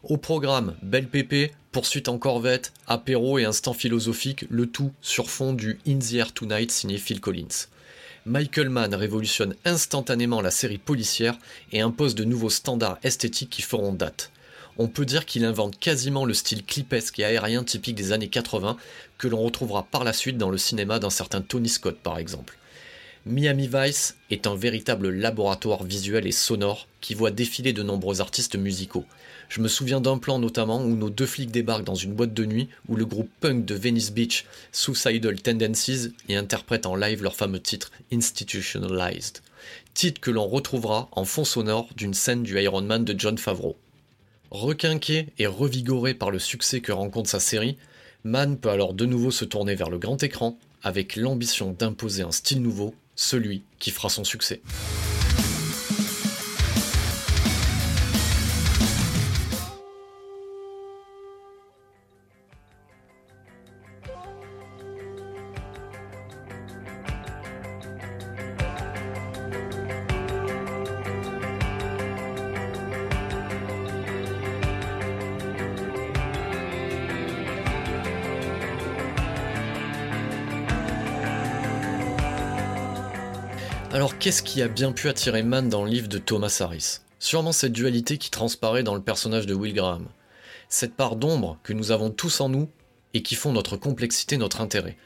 Au 0.02 0.16
programme, 0.16 0.76
belle 0.82 1.08
pépé, 1.08 1.52
poursuite 1.72 2.08
en 2.08 2.18
corvette, 2.18 2.72
apéro 2.86 3.38
et 3.38 3.44
instant 3.44 3.74
philosophique, 3.74 4.46
le 4.48 4.66
tout 4.66 4.92
sur 5.02 5.30
fond 5.30 5.52
du 5.52 5.78
In 5.86 5.98
the 5.98 6.14
Air 6.14 6.32
Tonight 6.32 6.70
signé 6.70 6.96
Phil 6.96 7.20
Collins. 7.20 7.68
Michael 8.26 8.71
Mann 8.71 8.95
révolutionne 8.95 9.54
instantanément 9.64 10.40
la 10.40 10.50
série 10.50 10.78
policière 10.78 11.37
et 11.73 11.81
impose 11.81 12.14
de 12.14 12.25
nouveaux 12.25 12.50
standards 12.50 12.99
esthétiques 13.02 13.50
qui 13.50 13.62
feront 13.62 13.93
date 13.93 14.31
on 14.78 14.88
peut 14.88 15.04
dire 15.04 15.26
qu'il 15.26 15.45
invente 15.45 15.78
quasiment 15.78 16.25
le 16.25 16.35
style 16.35 16.64
clipesque 16.64 17.19
et 17.19 17.25
aérien 17.25 17.64
typique 17.64 17.95
des 17.95 18.12
années 18.12 18.28
80 18.28 18.76
que 19.19 19.28
l'on 19.28 19.43
retrouvera 19.43 19.85
par 19.85 20.04
la 20.04 20.12
suite 20.12 20.38
dans 20.38 20.50
le 20.50 20.59
cinéma 20.59 20.99
d'un 20.99 21.11
certain 21.11 21.40
Tony 21.40 21.69
Scott 21.69 21.99
par 22.02 22.19
exemple. 22.19 22.59
Miami 23.26 23.71
Vice 23.73 24.16
est 24.31 24.47
un 24.47 24.54
véritable 24.54 25.09
laboratoire 25.09 25.85
visuel 25.85 26.26
et 26.26 26.33
sonore 26.33 26.88
qui 27.00 27.14
voit 27.14 27.31
défiler 27.31 27.73
de 27.73 27.83
nombreux 27.83 28.21
artistes 28.21 28.57
musicaux. 28.57 29.07
Je 29.54 29.61
me 29.61 29.68
souviens 29.68 30.00
d'un 30.00 30.18
plan 30.18 30.40
notamment 30.40 30.82
où 30.82 30.96
nos 30.96 31.11
deux 31.11 31.26
flics 31.26 31.52
débarquent 31.52 31.84
dans 31.84 31.94
une 31.94 32.12
boîte 32.12 32.34
de 32.34 32.44
nuit 32.44 32.68
où 32.88 32.96
le 32.96 33.04
groupe 33.04 33.30
punk 33.38 33.64
de 33.64 33.76
Venice 33.76 34.11
Beach, 34.11 34.46
Suicidal 34.73 35.40
Tendencies, 35.40 36.12
y 36.28 36.34
interprète 36.34 36.87
en 36.87 36.96
live 36.96 37.23
leur 37.23 37.37
fameux 37.37 37.61
titre 37.61 37.92
Institutionalized. 38.12 39.42
Titre 39.94 40.20
que 40.20 40.32
l'on 40.32 40.49
retrouvera 40.49 41.08
en 41.12 41.25
fond 41.25 41.44
sonore 41.44 41.88
d'une 41.96 42.14
scène 42.14 42.42
du 42.42 42.61
Iron 42.61 42.82
Man 42.82 43.04
de 43.04 43.14
John 43.16 43.38
Favreau. 43.38 43.76
Requinqué 44.50 45.28
et 45.38 45.46
revigoré 45.46 46.14
par 46.14 46.32
le 46.32 46.40
succès 46.40 46.80
que 46.80 46.90
rencontre 46.90 47.30
sa 47.30 47.38
série, 47.38 47.76
Mann 48.25 48.58
peut 48.58 48.70
alors 48.70 48.92
de 48.92 49.06
nouveau 49.06 49.30
se 49.30 49.44
tourner 49.44 49.76
vers 49.76 49.88
le 49.88 49.99
grand 49.99 50.20
écran 50.25 50.58
avec 50.82 51.14
l'ambition 51.14 51.70
d'imposer 51.70 52.25
un 52.25 52.32
style 52.32 52.61
nouveau, 52.61 52.92
celui 53.14 53.62
qui 53.78 53.92
fera 53.92 54.08
son 54.08 54.25
succès. 54.25 54.62
Alors 83.94 84.18
qu'est-ce 84.18 84.42
qui 84.42 84.60
a 84.60 84.66
bien 84.66 84.90
pu 84.90 85.08
attirer 85.08 85.44
Mann 85.44 85.68
dans 85.68 85.84
le 85.84 85.88
livre 85.88 86.08
de 86.08 86.18
Thomas 86.18 86.58
Harris? 86.58 86.98
Sûrement 87.20 87.52
cette 87.52 87.70
dualité 87.70 88.18
qui 88.18 88.28
transparaît 88.28 88.82
dans 88.82 88.96
le 88.96 89.00
personnage 89.00 89.46
de 89.46 89.54
Will 89.54 89.72
Graham. 89.72 90.08
Cette 90.68 90.96
part 90.96 91.14
d'ombre 91.14 91.60
que 91.62 91.72
nous 91.72 91.92
avons 91.92 92.10
tous 92.10 92.40
en 92.40 92.48
nous 92.48 92.68
et 93.14 93.22
qui 93.22 93.36
font 93.36 93.52
notre 93.52 93.76
complexité 93.76 94.36
notre 94.36 94.60
intérêt. 94.60 94.96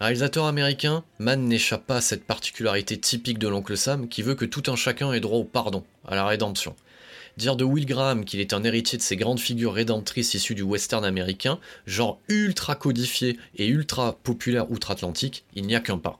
Réalisateur 0.00 0.46
américain, 0.46 1.04
Mann 1.18 1.44
n'échappe 1.44 1.84
pas 1.84 1.96
à 1.96 2.00
cette 2.00 2.24
particularité 2.24 2.98
typique 2.98 3.38
de 3.38 3.48
l'oncle 3.48 3.76
Sam 3.76 4.08
qui 4.08 4.22
veut 4.22 4.34
que 4.34 4.46
tout 4.46 4.62
un 4.68 4.76
chacun 4.76 5.12
ait 5.12 5.20
droit 5.20 5.40
au 5.40 5.44
pardon, 5.44 5.84
à 6.06 6.14
la 6.14 6.24
rédemption. 6.24 6.74
Dire 7.36 7.54
de 7.54 7.64
Will 7.64 7.84
Graham 7.84 8.24
qu'il 8.24 8.40
est 8.40 8.54
un 8.54 8.64
héritier 8.64 8.96
de 8.96 9.02
ces 9.02 9.16
grandes 9.16 9.40
figures 9.40 9.74
rédemptrices 9.74 10.32
issues 10.32 10.54
du 10.54 10.62
western 10.62 11.04
américain, 11.04 11.60
genre 11.86 12.18
ultra 12.28 12.76
codifié 12.76 13.38
et 13.56 13.66
ultra 13.66 14.14
populaire 14.14 14.70
outre-Atlantique, 14.70 15.44
il 15.54 15.66
n'y 15.66 15.76
a 15.76 15.80
qu'un 15.80 15.98
pas. 15.98 16.18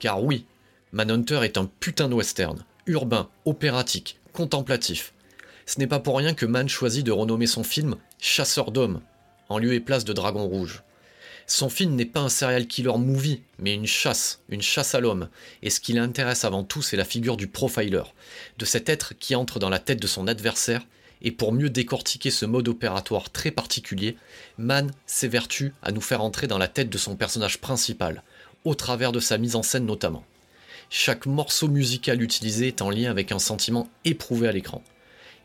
Car 0.00 0.22
oui, 0.22 0.44
Manhunter 0.92 1.40
est 1.44 1.56
un 1.56 1.66
putain 1.66 2.08
de 2.08 2.14
western, 2.14 2.64
urbain, 2.86 3.28
opératique, 3.44 4.18
contemplatif. 4.32 5.12
Ce 5.64 5.78
n'est 5.78 5.86
pas 5.86 6.00
pour 6.00 6.18
rien 6.18 6.34
que 6.34 6.46
Mann 6.46 6.68
choisit 6.68 7.06
de 7.06 7.12
renommer 7.12 7.46
son 7.46 7.62
film 7.62 7.94
Chasseur 8.18 8.72
d'hommes, 8.72 9.00
en 9.48 9.58
lieu 9.58 9.72
et 9.72 9.78
place 9.78 10.04
de 10.04 10.12
Dragon 10.12 10.44
Rouge. 10.44 10.82
Son 11.46 11.68
film 11.68 11.94
n'est 11.94 12.06
pas 12.06 12.18
un 12.18 12.28
serial 12.28 12.66
killer 12.66 12.98
movie, 12.98 13.42
mais 13.60 13.74
une 13.74 13.86
chasse, 13.86 14.40
une 14.48 14.62
chasse 14.62 14.96
à 14.96 15.00
l'homme, 15.00 15.28
et 15.62 15.70
ce 15.70 15.78
qui 15.78 15.92
l'intéresse 15.92 16.44
avant 16.44 16.64
tout, 16.64 16.82
c'est 16.82 16.96
la 16.96 17.04
figure 17.04 17.36
du 17.36 17.46
profiler, 17.46 18.02
de 18.58 18.64
cet 18.64 18.88
être 18.88 19.14
qui 19.16 19.36
entre 19.36 19.60
dans 19.60 19.70
la 19.70 19.78
tête 19.78 20.02
de 20.02 20.08
son 20.08 20.26
adversaire, 20.26 20.84
et 21.22 21.30
pour 21.30 21.52
mieux 21.52 21.70
décortiquer 21.70 22.32
ce 22.32 22.46
mode 22.46 22.66
opératoire 22.66 23.30
très 23.30 23.52
particulier, 23.52 24.16
Mann 24.58 24.90
s'évertue 25.06 25.72
à 25.84 25.92
nous 25.92 26.00
faire 26.00 26.22
entrer 26.22 26.48
dans 26.48 26.58
la 26.58 26.68
tête 26.68 26.90
de 26.90 26.98
son 26.98 27.14
personnage 27.14 27.60
principal, 27.60 28.24
au 28.64 28.74
travers 28.74 29.12
de 29.12 29.20
sa 29.20 29.38
mise 29.38 29.54
en 29.54 29.62
scène 29.62 29.86
notamment. 29.86 30.24
Chaque 30.92 31.26
morceau 31.26 31.68
musical 31.68 32.20
utilisé 32.20 32.66
est 32.66 32.82
en 32.82 32.90
lien 32.90 33.12
avec 33.12 33.30
un 33.30 33.38
sentiment 33.38 33.88
éprouvé 34.04 34.48
à 34.48 34.52
l'écran. 34.52 34.82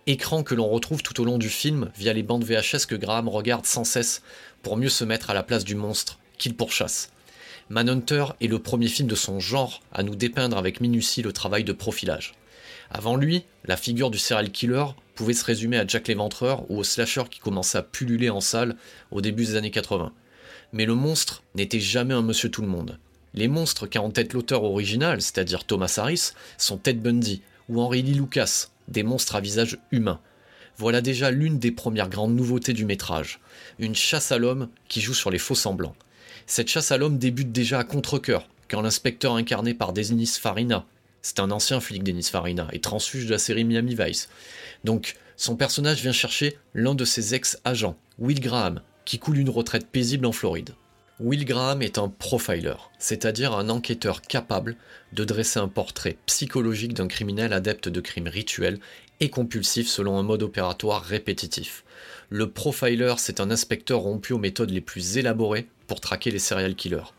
Écran 0.08 0.42
que 0.42 0.56
l'on 0.56 0.68
retrouve 0.68 1.04
tout 1.04 1.22
au 1.22 1.24
long 1.24 1.38
du 1.38 1.50
film 1.50 1.92
via 1.96 2.14
les 2.14 2.24
bandes 2.24 2.44
VHS 2.44 2.88
que 2.88 2.96
Graham 2.96 3.30
regarde 3.30 3.68
sans 3.68 3.84
cesse 3.84 4.24
pour 4.64 4.76
mieux 4.76 4.90
se 4.90 5.04
mettre 5.04 5.30
à 5.30 5.36
la 5.36 5.44
place 5.44 5.64
du 5.64 5.76
monstre 5.76 6.18
qu'il 6.40 6.56
pourchasse. 6.56 7.12
Manhunter 7.70 8.26
est 8.42 8.48
le 8.48 8.58
premier 8.58 8.88
film 8.88 9.08
de 9.08 9.14
son 9.14 9.40
genre 9.40 9.82
à 9.94 10.02
nous 10.02 10.16
dépeindre 10.16 10.58
avec 10.58 10.82
minutie 10.82 11.22
le 11.22 11.32
travail 11.32 11.64
de 11.64 11.74
profilage. 11.74 12.34
Avant 12.90 13.16
lui, 13.16 13.46
la 13.66 13.78
figure 13.78 14.10
du 14.10 14.18
serial 14.18 14.50
killer 14.50 14.86
pouvait 15.14 15.34
se 15.34 15.46
résumer 15.46 15.78
à 15.78 15.86
Jack 15.86 16.08
l'Éventreur 16.08 16.70
ou 16.72 16.80
au 16.80 16.84
slasher 16.84 17.26
qui 17.30 17.40
commençait 17.40 17.78
à 17.78 17.84
pulluler 17.84 18.32
en 18.32 18.42
salle 18.42 18.78
au 19.12 19.22
début 19.22 19.46
des 19.46 19.56
années 19.58 19.70
80. 19.70 20.12
Mais 20.74 20.86
le 20.86 20.96
monstre 20.96 21.44
n'était 21.54 21.80
jamais 21.80 22.16
un 22.16 22.24
monsieur 22.24 22.50
tout 22.50 22.64
le 22.64 22.68
monde. 22.68 22.98
Les 23.36 23.50
monstres 23.50 23.86
qu'a 23.86 24.02
en 24.02 24.12
tête 24.12 24.32
l'auteur 24.32 24.64
original, 24.64 25.22
c'est-à-dire 25.22 25.66
Thomas 25.66 25.94
Harris, 25.98 26.32
sont 26.58 26.78
Ted 26.78 27.00
Bundy 27.00 27.42
ou 27.68 27.82
Henry 27.82 28.02
Lee 28.02 28.14
Lucas, 28.14 28.68
des 28.88 29.04
monstres 29.04 29.36
à 29.36 29.42
visage 29.42 29.78
humain. 29.92 30.22
Voilà 30.78 31.02
déjà 31.02 31.32
l'une 31.32 31.60
des 31.60 31.72
premières 31.72 32.08
grandes 32.08 32.36
nouveautés 32.36 32.72
du 32.72 32.86
métrage, 32.86 33.42
une 33.78 33.94
chasse 33.94 34.32
à 34.32 34.38
l'homme 34.38 34.70
qui 34.88 35.02
joue 35.02 35.14
sur 35.14 35.32
les 35.32 35.38
faux 35.38 35.54
semblants. 35.54 35.98
Cette 36.48 36.70
chasse 36.70 36.94
à 36.94 36.98
l'homme 36.98 37.18
débute 37.18 37.52
déjà 37.52 37.80
à 37.80 37.84
contre-coeur, 37.84 38.48
quand 38.70 38.82
l'inspecteur 38.82 39.34
incarné 39.36 39.74
par 39.74 39.92
Dennis 39.92 40.38
Farina, 40.40 40.86
c'est 41.22 41.40
un 41.42 41.52
ancien 41.52 41.82
flic 41.82 42.04
Dennis 42.04 42.30
Farina 42.32 42.70
et 42.72 42.80
transfuge 42.80 43.26
de 43.26 43.32
la 43.32 43.40
série 43.40 43.66
Miami 43.66 43.96
Vice. 44.00 44.30
Donc 44.86 45.16
son 45.36 45.58
personnage 45.58 46.02
vient 46.02 46.14
chercher 46.14 46.58
l'un 46.74 46.96
de 46.96 47.04
ses 47.04 47.36
ex-agents, 47.36 47.98
Will 48.18 48.40
Graham, 48.40 48.82
qui 49.04 49.20
coule 49.20 49.40
une 49.40 49.50
retraite 49.50 49.88
paisible 49.88 50.26
en 50.26 50.32
Floride. 50.32 50.74
Will 51.22 51.46
Graham 51.46 51.82
est 51.82 51.98
un 51.98 52.10
profiler, 52.10 52.76
c'est-à-dire 53.00 53.54
un 53.54 53.70
enquêteur 53.70 54.22
capable 54.22 54.76
de 55.14 55.24
dresser 55.24 55.60
un 55.60 55.70
portrait 55.70 56.18
psychologique 56.26 56.94
d'un 56.94 57.08
criminel 57.08 57.54
adepte 57.54 57.88
de 57.88 58.02
crimes 58.02 58.28
rituels 58.28 58.80
et 59.22 59.30
compulsifs 59.30 59.88
selon 59.88 60.20
un 60.20 60.24
mode 60.24 60.44
opératoire 60.44 61.02
répétitif. 61.02 61.85
Le 62.30 62.50
profiler, 62.50 63.14
c'est 63.18 63.40
un 63.40 63.52
inspecteur 63.52 64.00
rompu 64.00 64.34
aux 64.34 64.40
méthodes 64.40 64.72
les 64.72 64.82
plus 64.82 65.18
élaborées 65.18 65.68
pour 65.88 66.02
traquer 66.02 66.32
les 66.32 66.40
serial 66.40 66.76
killers. 66.76 67.14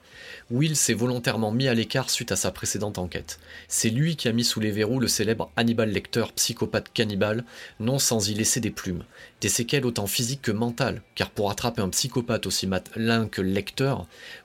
Will 0.50 0.76
s'est 0.76 0.94
volontairement 0.94 1.52
mis 1.52 1.68
à 1.68 1.74
l'écart 1.74 2.10
suite 2.10 2.32
à 2.32 2.36
sa 2.36 2.50
précédente 2.50 2.98
enquête. 2.98 3.38
C'est 3.68 3.90
lui 3.90 4.16
qui 4.16 4.28
a 4.28 4.32
mis 4.32 4.44
sous 4.44 4.60
les 4.60 4.70
verrous 4.70 5.00
le 5.00 5.08
célèbre 5.08 5.50
Hannibal 5.56 5.90
Lecter, 5.90 6.24
psychopathe 6.34 6.92
cannibale, 6.92 7.44
non 7.80 7.98
sans 7.98 8.28
y 8.28 8.34
laisser 8.34 8.60
des 8.60 8.70
plumes. 8.70 9.04
Des 9.40 9.48
séquelles 9.48 9.86
autant 9.86 10.06
physiques 10.06 10.42
que 10.42 10.52
mentales, 10.52 11.02
car 11.14 11.30
pour 11.30 11.50
attraper 11.50 11.82
un 11.82 11.88
psychopathe 11.88 12.46
aussi 12.46 12.66
malin 12.66 13.28
que 13.28 13.42
Lecter, 13.42 13.94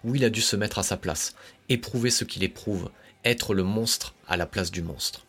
Will 0.03 0.25
a 0.25 0.29
dû 0.29 0.41
se 0.41 0.55
mettre 0.55 0.79
à 0.79 0.83
sa 0.83 0.97
place, 0.97 1.35
éprouver 1.69 2.09
ce 2.09 2.23
qu'il 2.23 2.43
éprouve, 2.43 2.89
être 3.23 3.53
le 3.53 3.63
monstre 3.63 4.15
à 4.27 4.37
la 4.37 4.45
place 4.45 4.71
du 4.71 4.81
monstre. 4.81 5.25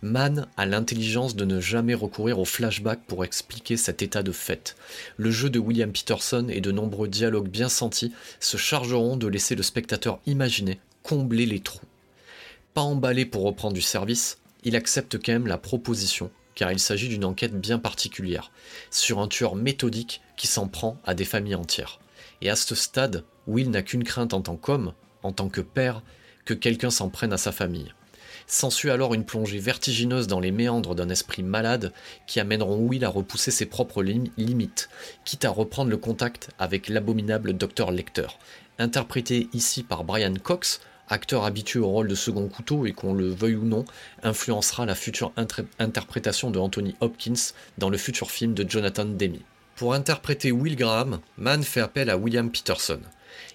Mann 0.00 0.46
a 0.56 0.64
l'intelligence 0.64 1.34
de 1.34 1.44
ne 1.44 1.60
jamais 1.60 1.94
recourir 1.94 2.38
au 2.38 2.44
flashback 2.44 3.00
pour 3.06 3.24
expliquer 3.24 3.76
cet 3.76 4.00
état 4.00 4.22
de 4.22 4.30
fait. 4.30 4.76
Le 5.16 5.30
jeu 5.32 5.50
de 5.50 5.58
William 5.58 5.90
Peterson 5.90 6.46
et 6.48 6.60
de 6.60 6.70
nombreux 6.70 7.08
dialogues 7.08 7.48
bien 7.48 7.68
sentis 7.68 8.12
se 8.38 8.56
chargeront 8.56 9.16
de 9.16 9.26
laisser 9.26 9.56
le 9.56 9.64
spectateur 9.64 10.20
imaginer, 10.26 10.78
combler 11.02 11.46
les 11.46 11.60
trous. 11.60 11.80
Pas 12.74 12.82
emballé 12.82 13.26
pour 13.26 13.42
reprendre 13.42 13.74
du 13.74 13.82
service, 13.82 14.38
il 14.62 14.76
accepte 14.76 15.18
quand 15.18 15.32
même 15.32 15.48
la 15.48 15.58
proposition, 15.58 16.30
car 16.54 16.70
il 16.70 16.78
s'agit 16.78 17.08
d'une 17.08 17.24
enquête 17.24 17.60
bien 17.60 17.80
particulière, 17.80 18.52
sur 18.90 19.18
un 19.18 19.26
tueur 19.26 19.56
méthodique 19.56 20.20
qui 20.36 20.46
s'en 20.46 20.68
prend 20.68 20.96
à 21.04 21.14
des 21.14 21.24
familles 21.24 21.56
entières. 21.56 21.98
Et 22.40 22.50
à 22.50 22.56
ce 22.56 22.76
stade, 22.76 23.24
Will 23.48 23.70
n'a 23.70 23.82
qu'une 23.82 24.04
crainte 24.04 24.32
en 24.32 24.42
tant 24.42 24.56
qu'homme, 24.56 24.92
en 25.24 25.32
tant 25.32 25.48
que 25.48 25.60
père, 25.60 26.02
que 26.44 26.54
quelqu'un 26.54 26.90
s'en 26.90 27.08
prenne 27.08 27.32
à 27.32 27.38
sa 27.38 27.50
famille. 27.50 27.92
S'ensuit 28.50 28.88
alors 28.88 29.12
une 29.12 29.26
plongée 29.26 29.58
vertigineuse 29.58 30.26
dans 30.26 30.40
les 30.40 30.52
méandres 30.52 30.94
d'un 30.94 31.10
esprit 31.10 31.42
malade 31.42 31.92
qui 32.26 32.40
amèneront 32.40 32.78
Will 32.78 33.04
à 33.04 33.10
repousser 33.10 33.50
ses 33.50 33.66
propres 33.66 34.02
limites, 34.02 34.88
quitte 35.26 35.44
à 35.44 35.50
reprendre 35.50 35.90
le 35.90 35.98
contact 35.98 36.48
avec 36.58 36.88
l'abominable 36.88 37.52
Dr 37.52 37.90
Lecter, 37.90 38.28
interprété 38.78 39.50
ici 39.52 39.82
par 39.82 40.02
Brian 40.02 40.32
Cox, 40.42 40.80
acteur 41.10 41.44
habitué 41.44 41.78
au 41.78 41.88
rôle 41.88 42.08
de 42.08 42.14
second 42.14 42.48
couteau 42.48 42.86
et 42.86 42.92
qu'on 42.92 43.12
le 43.12 43.28
veuille 43.28 43.56
ou 43.56 43.66
non, 43.66 43.84
influencera 44.22 44.86
la 44.86 44.94
future 44.94 45.30
interprétation 45.78 46.50
de 46.50 46.58
Anthony 46.58 46.96
Hopkins 47.00 47.52
dans 47.76 47.90
le 47.90 47.98
futur 47.98 48.30
film 48.30 48.54
de 48.54 48.68
Jonathan 48.68 49.04
Demi. 49.04 49.42
Pour 49.76 49.92
interpréter 49.92 50.52
Will 50.52 50.74
Graham, 50.74 51.20
Mann 51.36 51.62
fait 51.62 51.80
appel 51.80 52.08
à 52.08 52.16
William 52.16 52.50
Peterson. 52.50 53.00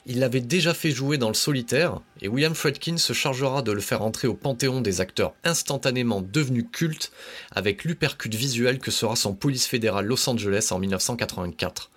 Il 0.06 0.20
l'avait 0.20 0.42
déjà 0.42 0.74
fait 0.74 0.92
jouer 0.92 1.18
dans 1.18 1.30
le 1.30 1.34
solitaire, 1.34 2.02
et 2.22 2.28
William 2.28 2.54
Fredkin 2.54 2.98
se 2.98 3.14
chargera 3.14 3.62
de 3.62 3.72
le 3.72 3.80
faire 3.80 4.02
entrer 4.02 4.28
au 4.28 4.34
panthéon 4.34 4.82
des 4.82 5.00
acteurs 5.00 5.34
instantanément 5.46 6.22
devenus 6.22 6.66
cultes 6.74 7.14
avec 7.52 7.86
l'hypercute 7.86 8.36
visuel 8.36 8.80
que 8.80 8.92
sera 8.92 9.16
son 9.16 9.34
police 9.34 9.66
fédéral 9.66 10.06
Los 10.06 10.30
Angeles 10.30 10.68
en 10.72 10.80
1984. 10.80 11.90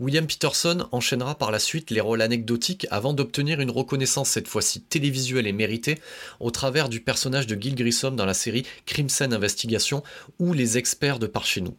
William 0.00 0.26
Peterson 0.26 0.88
enchaînera 0.90 1.36
par 1.36 1.52
la 1.52 1.60
suite 1.60 1.90
les 1.90 2.00
rôles 2.00 2.20
anecdotiques 2.20 2.86
avant 2.90 3.12
d'obtenir 3.12 3.60
une 3.60 3.70
reconnaissance 3.70 4.28
cette 4.28 4.48
fois-ci 4.48 4.82
télévisuelle 4.82 5.46
et 5.46 5.52
méritée 5.52 6.00
au 6.40 6.50
travers 6.50 6.88
du 6.88 7.00
personnage 7.00 7.46
de 7.46 7.54
Gil 7.54 7.76
Grissom 7.76 8.16
dans 8.16 8.26
la 8.26 8.34
série 8.34 8.66
Crimson 8.86 9.30
Investigation 9.30 10.02
ou 10.40 10.52
Les 10.52 10.78
experts 10.78 11.20
de 11.20 11.28
par 11.28 11.46
chez 11.46 11.60
nous. 11.60 11.76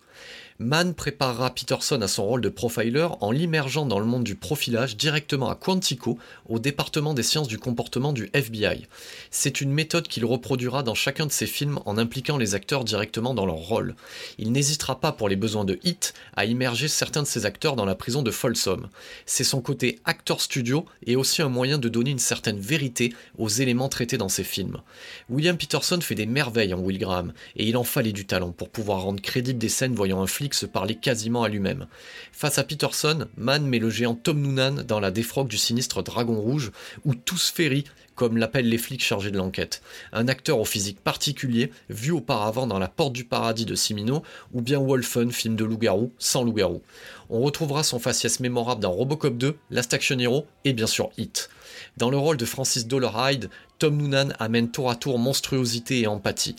Mann 0.60 0.96
préparera 0.96 1.52
Peterson 1.52 2.02
à 2.02 2.08
son 2.08 2.26
rôle 2.26 2.42
de 2.42 2.50
profiler 2.50 3.08
en 3.22 3.30
l'immergeant 3.30 3.86
dans 3.86 4.00
le 4.00 4.08
monde 4.08 4.24
du 4.24 4.34
profilage 4.34 4.98
directement 4.98 5.52
à 5.52 5.56
Quantico, 5.56 6.18
au 6.50 6.58
département 6.58 7.14
des 7.14 7.22
sciences 7.22 7.48
du 7.48 7.60
comportement 7.60 8.12
du 8.12 8.32
FBI. 8.34 8.88
C'est 9.30 9.62
une 9.62 9.72
méthode 9.72 10.08
qu'il 10.08 10.26
reproduira 10.26 10.82
dans 10.82 10.96
chacun 10.96 11.28
de 11.28 11.32
ses 11.32 11.46
films 11.46 11.80
en 11.86 12.00
impliquant 12.00 12.38
les 12.38 12.56
acteurs 12.56 12.86
directement 12.86 13.36
dans 13.36 13.46
leur 13.46 13.58
rôle. 13.58 13.96
Il 14.40 14.52
n'hésitera 14.52 15.00
pas 15.00 15.12
pour 15.12 15.30
les 15.30 15.36
besoins 15.36 15.64
de 15.64 15.78
Hit 15.84 16.16
à 16.36 16.46
immerger 16.46 16.88
certains 16.88 17.22
de 17.22 17.28
ses 17.28 17.46
acteurs 17.46 17.76
dans 17.76 17.86
la 17.86 17.94
prison 17.94 18.24
de 18.24 18.32
Folsom. 18.32 18.90
C'est 19.28 19.44
son 19.44 19.62
côté 19.62 20.00
acteur 20.06 20.42
studio 20.42 20.88
et 21.06 21.16
aussi 21.16 21.44
un 21.44 21.50
moyen 21.50 21.78
de 21.78 21.88
donner 21.88 22.10
une 22.10 22.18
certaine 22.18 22.60
vérité 22.60 23.14
aux 23.38 23.50
éléments 23.50 23.90
traités 23.90 24.18
dans 24.18 24.30
ses 24.30 24.44
films. 24.44 24.82
William 25.30 25.56
Peterson 25.56 26.00
fait 26.02 26.16
des 26.16 26.26
merveilles 26.26 26.74
en 26.74 26.80
Will 26.80 26.98
Graham, 26.98 27.34
et 27.56 27.68
il 27.68 27.78
en 27.78 27.84
fallait 27.84 28.12
du 28.12 28.26
talent 28.26 28.52
pour 28.52 28.70
pouvoir 28.70 29.04
rendre 29.04 29.22
crédible 29.22 29.60
des 29.60 29.70
scènes 29.70 29.94
voyant 29.94 30.24
un 30.24 30.28
flic 30.28 30.47
se 30.54 30.66
parlait 30.66 30.96
quasiment 30.96 31.44
à 31.44 31.50
lui-même. 31.50 31.88
Face 32.32 32.58
à 32.58 32.64
Peterson, 32.64 33.28
Mann 33.38 33.66
met 33.66 33.80
le 33.80 33.90
géant 33.90 34.16
Tom 34.16 34.42
Noonan 34.42 34.84
dans 34.84 35.00
la 35.00 35.12
défroque 35.12 35.48
du 35.48 35.58
sinistre 35.58 36.04
Dragon 36.04 36.40
Rouge, 36.40 36.72
ou 37.06 37.16
tous 37.16 37.50
Ferry, 37.50 37.86
comme 38.16 38.38
l'appellent 38.38 38.68
les 38.68 38.78
flics 38.78 39.04
chargés 39.04 39.32
de 39.32 39.38
l'enquête. 39.38 39.82
Un 40.12 40.28
acteur 40.28 40.60
au 40.60 40.66
physique 40.66 41.00
particulier, 41.00 41.72
vu 41.90 42.12
auparavant 42.12 42.68
dans 42.68 42.80
La 42.80 42.88
Porte 42.88 43.14
du 43.14 43.24
Paradis 43.24 43.66
de 43.66 43.76
Simino, 43.76 44.24
ou 44.54 44.62
bien 44.62 44.80
Wolfen, 44.80 45.32
film 45.32 45.56
de 45.56 45.64
loup-garou, 45.64 46.12
sans 46.18 46.44
loup-garou. 46.44 46.82
On 47.30 47.42
retrouvera 47.42 47.84
son 47.84 48.00
faciès 48.00 48.40
mémorable 48.40 48.82
dans 48.82 48.92
Robocop 48.92 49.38
2, 49.38 49.56
Last 49.70 49.94
Action 49.94 50.18
Hero 50.18 50.48
et 50.66 50.74
bien 50.74 50.88
sûr 50.88 51.12
Hit. 51.18 51.50
Dans 51.98 52.10
le 52.10 52.18
rôle 52.18 52.38
de 52.38 52.46
Francis 52.46 52.88
Dollarhide, 52.88 53.50
Tom 53.80 53.98
Noonan 53.98 54.30
amène 54.40 54.72
tour 54.72 54.90
à 54.90 54.96
tour 54.96 55.20
monstruosité 55.20 56.02
et 56.02 56.08
empathie. 56.08 56.56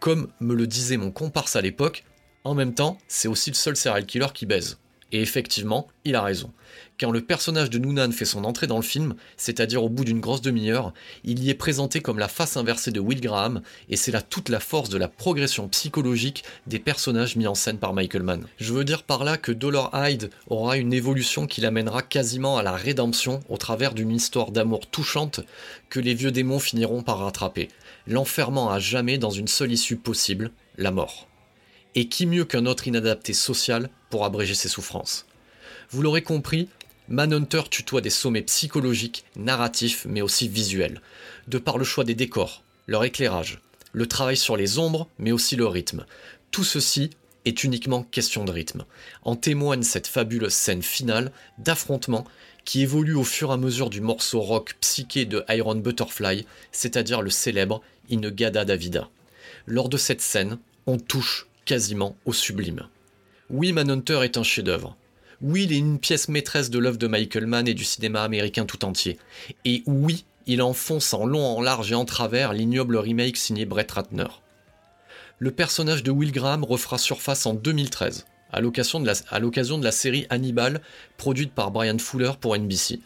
Comme 0.00 0.28
me 0.40 0.54
le 0.54 0.66
disait 0.66 0.96
mon 0.96 1.10
comparse 1.10 1.56
à 1.56 1.60
l'époque, 1.60 2.04
en 2.44 2.54
même 2.54 2.74
temps, 2.74 2.98
c'est 3.08 3.28
aussi 3.28 3.50
le 3.50 3.56
seul 3.56 3.76
serial 3.76 4.06
killer 4.06 4.28
qui 4.34 4.46
baise. 4.46 4.78
Et 5.12 5.20
effectivement, 5.20 5.88
il 6.04 6.16
a 6.16 6.22
raison. 6.22 6.50
Quand 6.98 7.10
le 7.10 7.20
personnage 7.20 7.68
de 7.68 7.78
Noonan 7.78 8.12
fait 8.12 8.24
son 8.24 8.44
entrée 8.44 8.66
dans 8.66 8.76
le 8.76 8.82
film, 8.82 9.14
c'est-à-dire 9.36 9.84
au 9.84 9.90
bout 9.90 10.04
d'une 10.04 10.20
grosse 10.20 10.40
demi-heure, 10.40 10.94
il 11.24 11.42
y 11.42 11.50
est 11.50 11.54
présenté 11.54 12.00
comme 12.00 12.18
la 12.18 12.28
face 12.28 12.56
inversée 12.56 12.92
de 12.92 13.00
Will 13.00 13.20
Graham, 13.20 13.60
et 13.90 13.96
c'est 13.96 14.10
là 14.10 14.22
toute 14.22 14.48
la 14.48 14.58
force 14.58 14.88
de 14.88 14.96
la 14.96 15.08
progression 15.08 15.68
psychologique 15.68 16.44
des 16.66 16.78
personnages 16.78 17.36
mis 17.36 17.46
en 17.46 17.54
scène 17.54 17.78
par 17.78 17.92
Michael 17.92 18.22
Mann. 18.22 18.46
Je 18.58 18.72
veux 18.72 18.84
dire 18.84 19.02
par 19.02 19.24
là 19.24 19.36
que 19.36 19.52
Dollar 19.52 19.90
Hyde 19.92 20.30
aura 20.46 20.78
une 20.78 20.94
évolution 20.94 21.46
qui 21.46 21.60
l'amènera 21.60 22.02
quasiment 22.02 22.56
à 22.56 22.62
la 22.62 22.72
rédemption 22.72 23.40
au 23.50 23.58
travers 23.58 23.92
d'une 23.92 24.12
histoire 24.12 24.50
d'amour 24.50 24.86
touchante 24.86 25.40
que 25.90 26.00
les 26.00 26.14
vieux 26.14 26.32
démons 26.32 26.58
finiront 26.58 27.02
par 27.02 27.18
rattraper, 27.18 27.68
l'enfermant 28.06 28.70
à 28.70 28.78
jamais 28.78 29.18
dans 29.18 29.30
une 29.30 29.48
seule 29.48 29.72
issue 29.72 29.96
possible, 29.96 30.52
la 30.78 30.90
mort. 30.90 31.28
Et 31.94 32.08
qui 32.08 32.26
mieux 32.26 32.44
qu'un 32.44 32.66
autre 32.66 32.88
inadapté 32.88 33.32
social 33.32 33.90
pour 34.10 34.24
abréger 34.24 34.54
ses 34.54 34.68
souffrances? 34.68 35.26
Vous 35.90 36.02
l'aurez 36.02 36.22
compris, 36.22 36.68
Manhunter 37.08 37.62
tutoie 37.68 38.00
des 38.00 38.10
sommets 38.10 38.42
psychologiques, 38.42 39.24
narratifs, 39.36 40.06
mais 40.08 40.22
aussi 40.22 40.48
visuels, 40.48 41.02
de 41.48 41.58
par 41.58 41.76
le 41.76 41.84
choix 41.84 42.04
des 42.04 42.14
décors, 42.14 42.62
leur 42.86 43.04
éclairage, 43.04 43.60
le 43.92 44.06
travail 44.06 44.36
sur 44.36 44.56
les 44.56 44.78
ombres, 44.78 45.08
mais 45.18 45.32
aussi 45.32 45.56
le 45.56 45.66
rythme. 45.66 46.06
Tout 46.50 46.64
ceci 46.64 47.10
est 47.44 47.64
uniquement 47.64 48.04
question 48.04 48.44
de 48.44 48.52
rythme. 48.52 48.84
En 49.24 49.36
témoigne 49.36 49.82
cette 49.82 50.06
fabuleuse 50.06 50.54
scène 50.54 50.82
finale 50.82 51.32
d'affrontement 51.58 52.24
qui 52.64 52.82
évolue 52.82 53.16
au 53.16 53.24
fur 53.24 53.50
et 53.50 53.54
à 53.54 53.56
mesure 53.56 53.90
du 53.90 54.00
morceau 54.00 54.40
rock 54.40 54.76
psyché 54.80 55.24
de 55.24 55.44
Iron 55.48 55.74
Butterfly, 55.74 56.46
c'est-à-dire 56.70 57.20
le 57.20 57.30
célèbre 57.30 57.82
In 58.10 58.20
Gada 58.20 58.64
Davida. 58.64 59.10
Lors 59.66 59.88
de 59.88 59.96
cette 59.96 60.20
scène, 60.20 60.58
on 60.86 60.98
touche 60.98 61.46
quasiment 61.72 62.18
au 62.26 62.34
sublime. 62.34 62.86
Oui, 63.48 63.72
Manhunter 63.72 64.20
est 64.24 64.36
un 64.36 64.42
chef-d'œuvre. 64.42 64.94
Oui, 65.40 65.64
il 65.64 65.72
est 65.72 65.78
une 65.78 65.98
pièce 65.98 66.28
maîtresse 66.28 66.68
de 66.68 66.78
l'œuvre 66.78 66.98
de 66.98 67.06
Michael 67.06 67.46
Mann 67.46 67.66
et 67.66 67.72
du 67.72 67.82
cinéma 67.82 68.24
américain 68.24 68.66
tout 68.66 68.84
entier. 68.84 69.16
Et 69.64 69.82
oui, 69.86 70.26
il 70.46 70.60
enfonce 70.60 71.14
en 71.14 71.24
long, 71.24 71.42
en 71.42 71.62
large 71.62 71.90
et 71.90 71.94
en 71.94 72.04
travers 72.04 72.52
l'ignoble 72.52 72.98
remake 72.98 73.38
signé 73.38 73.64
Brett 73.64 73.90
Ratner. 73.90 74.26
Le 75.38 75.50
personnage 75.50 76.02
de 76.02 76.10
Will 76.10 76.30
Graham 76.30 76.62
refera 76.62 76.98
surface 76.98 77.46
en 77.46 77.54
2013, 77.54 78.26
à 78.52 78.60
l'occasion 78.60 79.00
de, 79.00 79.06
de, 79.06 79.84
la 79.84 79.92
série 79.92 80.26
Hannibal, 80.28 80.82
produite 81.16 81.54
par 81.54 81.70
Brian 81.70 81.96
Fuller 81.96 82.32
pour 82.38 82.54
NBC. 82.54 83.00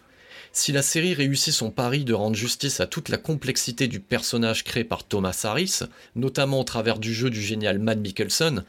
Si 0.59 0.73
la 0.73 0.81
série 0.81 1.13
réussit 1.13 1.53
son 1.53 1.71
pari 1.71 2.07
de 2.07 2.15
rendre 2.15 2.35
justice 2.35 2.81
à 2.81 2.87
toute 2.87 3.11
la 3.11 3.19
complexité 3.19 3.89
du 3.89 4.01
personnage 4.01 4.65
créé 4.65 4.85
par 4.85 5.05
Thomas 5.05 5.39
Harris, 5.45 5.81
notamment 6.15 6.61
au 6.61 6.65
travers 6.65 6.99
du 6.99 7.13
jeu 7.13 7.29
du 7.29 7.43
génial 7.43 7.79
Matt 7.79 7.99
Mickelson, 7.99 8.65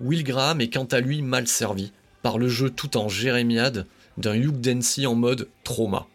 Will 0.00 0.22
Graham 0.22 0.60
est 0.60 0.72
quant 0.72 0.84
à 0.84 1.00
lui 1.00 1.22
mal 1.22 1.48
servi 1.48 1.90
par 2.22 2.38
le 2.38 2.48
jeu 2.48 2.70
tout 2.70 2.96
en 2.96 3.08
jérémiade 3.08 3.84
d'un 4.16 4.34
Hugh 4.34 4.60
Dancy 4.60 5.08
en 5.08 5.16
mode 5.16 5.48
trauma. 5.64 6.06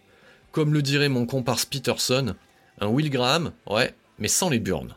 Comme 0.54 0.74
le 0.74 0.82
dirait 0.82 1.10
mon 1.10 1.26
comparse 1.26 1.66
Peterson, 1.66 2.34
un 2.80 2.88
Will 2.88 3.10
Graham, 3.10 3.52
ouais, 3.70 3.94
mais 4.20 4.30
sans 4.30 4.50
les 4.50 4.60
burnes. 4.60 4.96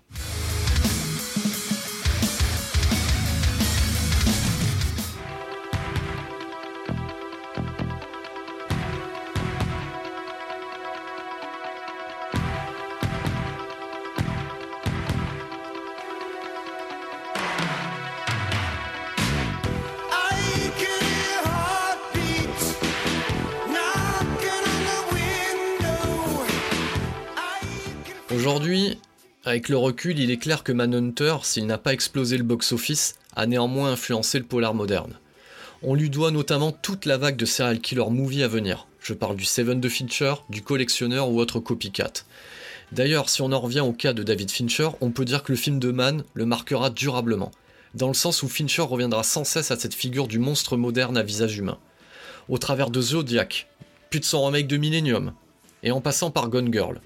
Aujourd'hui, 28.52 28.98
avec 29.46 29.70
le 29.70 29.78
recul, 29.78 30.18
il 30.18 30.30
est 30.30 30.36
clair 30.36 30.62
que 30.62 30.72
Manhunter, 30.72 31.36
s'il 31.42 31.66
n'a 31.66 31.78
pas 31.78 31.94
explosé 31.94 32.36
le 32.36 32.42
box-office, 32.42 33.14
a 33.34 33.46
néanmoins 33.46 33.92
influencé 33.92 34.38
le 34.38 34.44
polar 34.44 34.74
moderne. 34.74 35.14
On 35.82 35.94
lui 35.94 36.10
doit 36.10 36.30
notamment 36.30 36.70
toute 36.70 37.06
la 37.06 37.16
vague 37.16 37.36
de 37.36 37.46
serial 37.46 37.80
killer 37.80 38.10
movie 38.10 38.42
à 38.42 38.48
venir. 38.48 38.88
Je 39.00 39.14
parle 39.14 39.36
du 39.36 39.46
Seven 39.46 39.80
de 39.80 39.88
Fincher, 39.88 40.34
du 40.50 40.60
collectionneur 40.60 41.30
ou 41.30 41.40
autre 41.40 41.60
copycat. 41.60 42.12
D'ailleurs, 42.92 43.30
si 43.30 43.40
on 43.40 43.52
en 43.52 43.58
revient 43.58 43.80
au 43.80 43.94
cas 43.94 44.12
de 44.12 44.22
David 44.22 44.50
Fincher, 44.50 44.90
on 45.00 45.12
peut 45.12 45.24
dire 45.24 45.44
que 45.44 45.52
le 45.52 45.58
film 45.58 45.78
de 45.78 45.90
Mann 45.90 46.22
le 46.34 46.44
marquera 46.44 46.90
durablement, 46.90 47.52
dans 47.94 48.08
le 48.08 48.14
sens 48.14 48.42
où 48.42 48.48
Fincher 48.50 48.82
reviendra 48.82 49.22
sans 49.22 49.44
cesse 49.44 49.70
à 49.70 49.78
cette 49.78 49.94
figure 49.94 50.28
du 50.28 50.38
monstre 50.38 50.76
moderne 50.76 51.16
à 51.16 51.22
visage 51.22 51.56
humain. 51.56 51.78
Au 52.50 52.58
travers 52.58 52.90
de 52.90 53.00
Zodiac, 53.00 53.70
puis 54.10 54.20
de 54.20 54.26
son 54.26 54.44
remake 54.44 54.66
de 54.66 54.76
Millennium, 54.76 55.32
et 55.82 55.90
en 55.90 56.02
passant 56.02 56.30
par 56.30 56.50
Gone 56.50 56.70
Girl. 56.70 57.00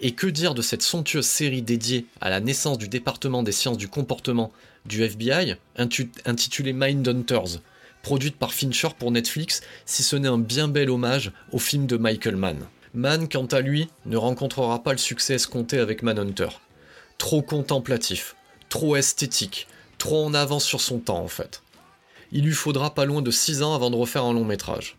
Et 0.00 0.12
que 0.12 0.26
dire 0.26 0.54
de 0.54 0.62
cette 0.62 0.82
somptueuse 0.82 1.26
série 1.26 1.62
dédiée 1.62 2.06
à 2.20 2.30
la 2.30 2.40
naissance 2.40 2.78
du 2.78 2.88
département 2.88 3.42
des 3.42 3.52
sciences 3.52 3.78
du 3.78 3.88
comportement 3.88 4.52
du 4.86 5.02
FBI, 5.02 5.56
intitulée 6.24 6.72
Mindhunters, 6.72 7.60
produite 8.02 8.36
par 8.36 8.52
Fincher 8.52 8.88
pour 8.98 9.10
Netflix, 9.10 9.62
si 9.86 10.02
ce 10.02 10.16
n'est 10.16 10.28
un 10.28 10.38
bien 10.38 10.68
bel 10.68 10.90
hommage 10.90 11.32
au 11.52 11.58
film 11.58 11.86
de 11.86 11.96
Michael 11.96 12.36
Mann. 12.36 12.66
Man, 12.94 13.28
quant 13.28 13.46
à 13.46 13.60
lui, 13.60 13.88
ne 14.06 14.16
rencontrera 14.16 14.82
pas 14.82 14.92
le 14.92 14.98
succès 14.98 15.34
escompté 15.34 15.78
avec 15.78 16.02
Manhunter. 16.02 16.48
Trop 17.16 17.40
contemplatif, 17.40 18.36
trop 18.68 18.96
esthétique, 18.96 19.68
trop 19.98 20.24
en 20.24 20.34
avance 20.34 20.64
sur 20.64 20.80
son 20.80 20.98
temps 20.98 21.22
en 21.22 21.28
fait. 21.28 21.62
Il 22.32 22.44
lui 22.44 22.52
faudra 22.52 22.94
pas 22.94 23.04
loin 23.04 23.22
de 23.22 23.30
6 23.30 23.62
ans 23.62 23.74
avant 23.74 23.90
de 23.90 23.96
refaire 23.96 24.24
un 24.24 24.32
long 24.32 24.44
métrage. 24.44 24.96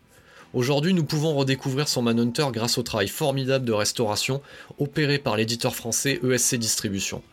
Aujourd'hui, 0.54 0.94
nous 0.94 1.02
pouvons 1.02 1.34
redécouvrir 1.34 1.88
son 1.88 2.00
Manhunter 2.00 2.46
grâce 2.52 2.78
au 2.78 2.84
travail 2.84 3.08
formidable 3.08 3.64
de 3.64 3.72
restauration 3.72 4.40
opéré 4.78 5.18
par 5.18 5.36
l'éditeur 5.36 5.74
français 5.74 6.20
ESC 6.22 6.54
Distribution. 6.54 7.24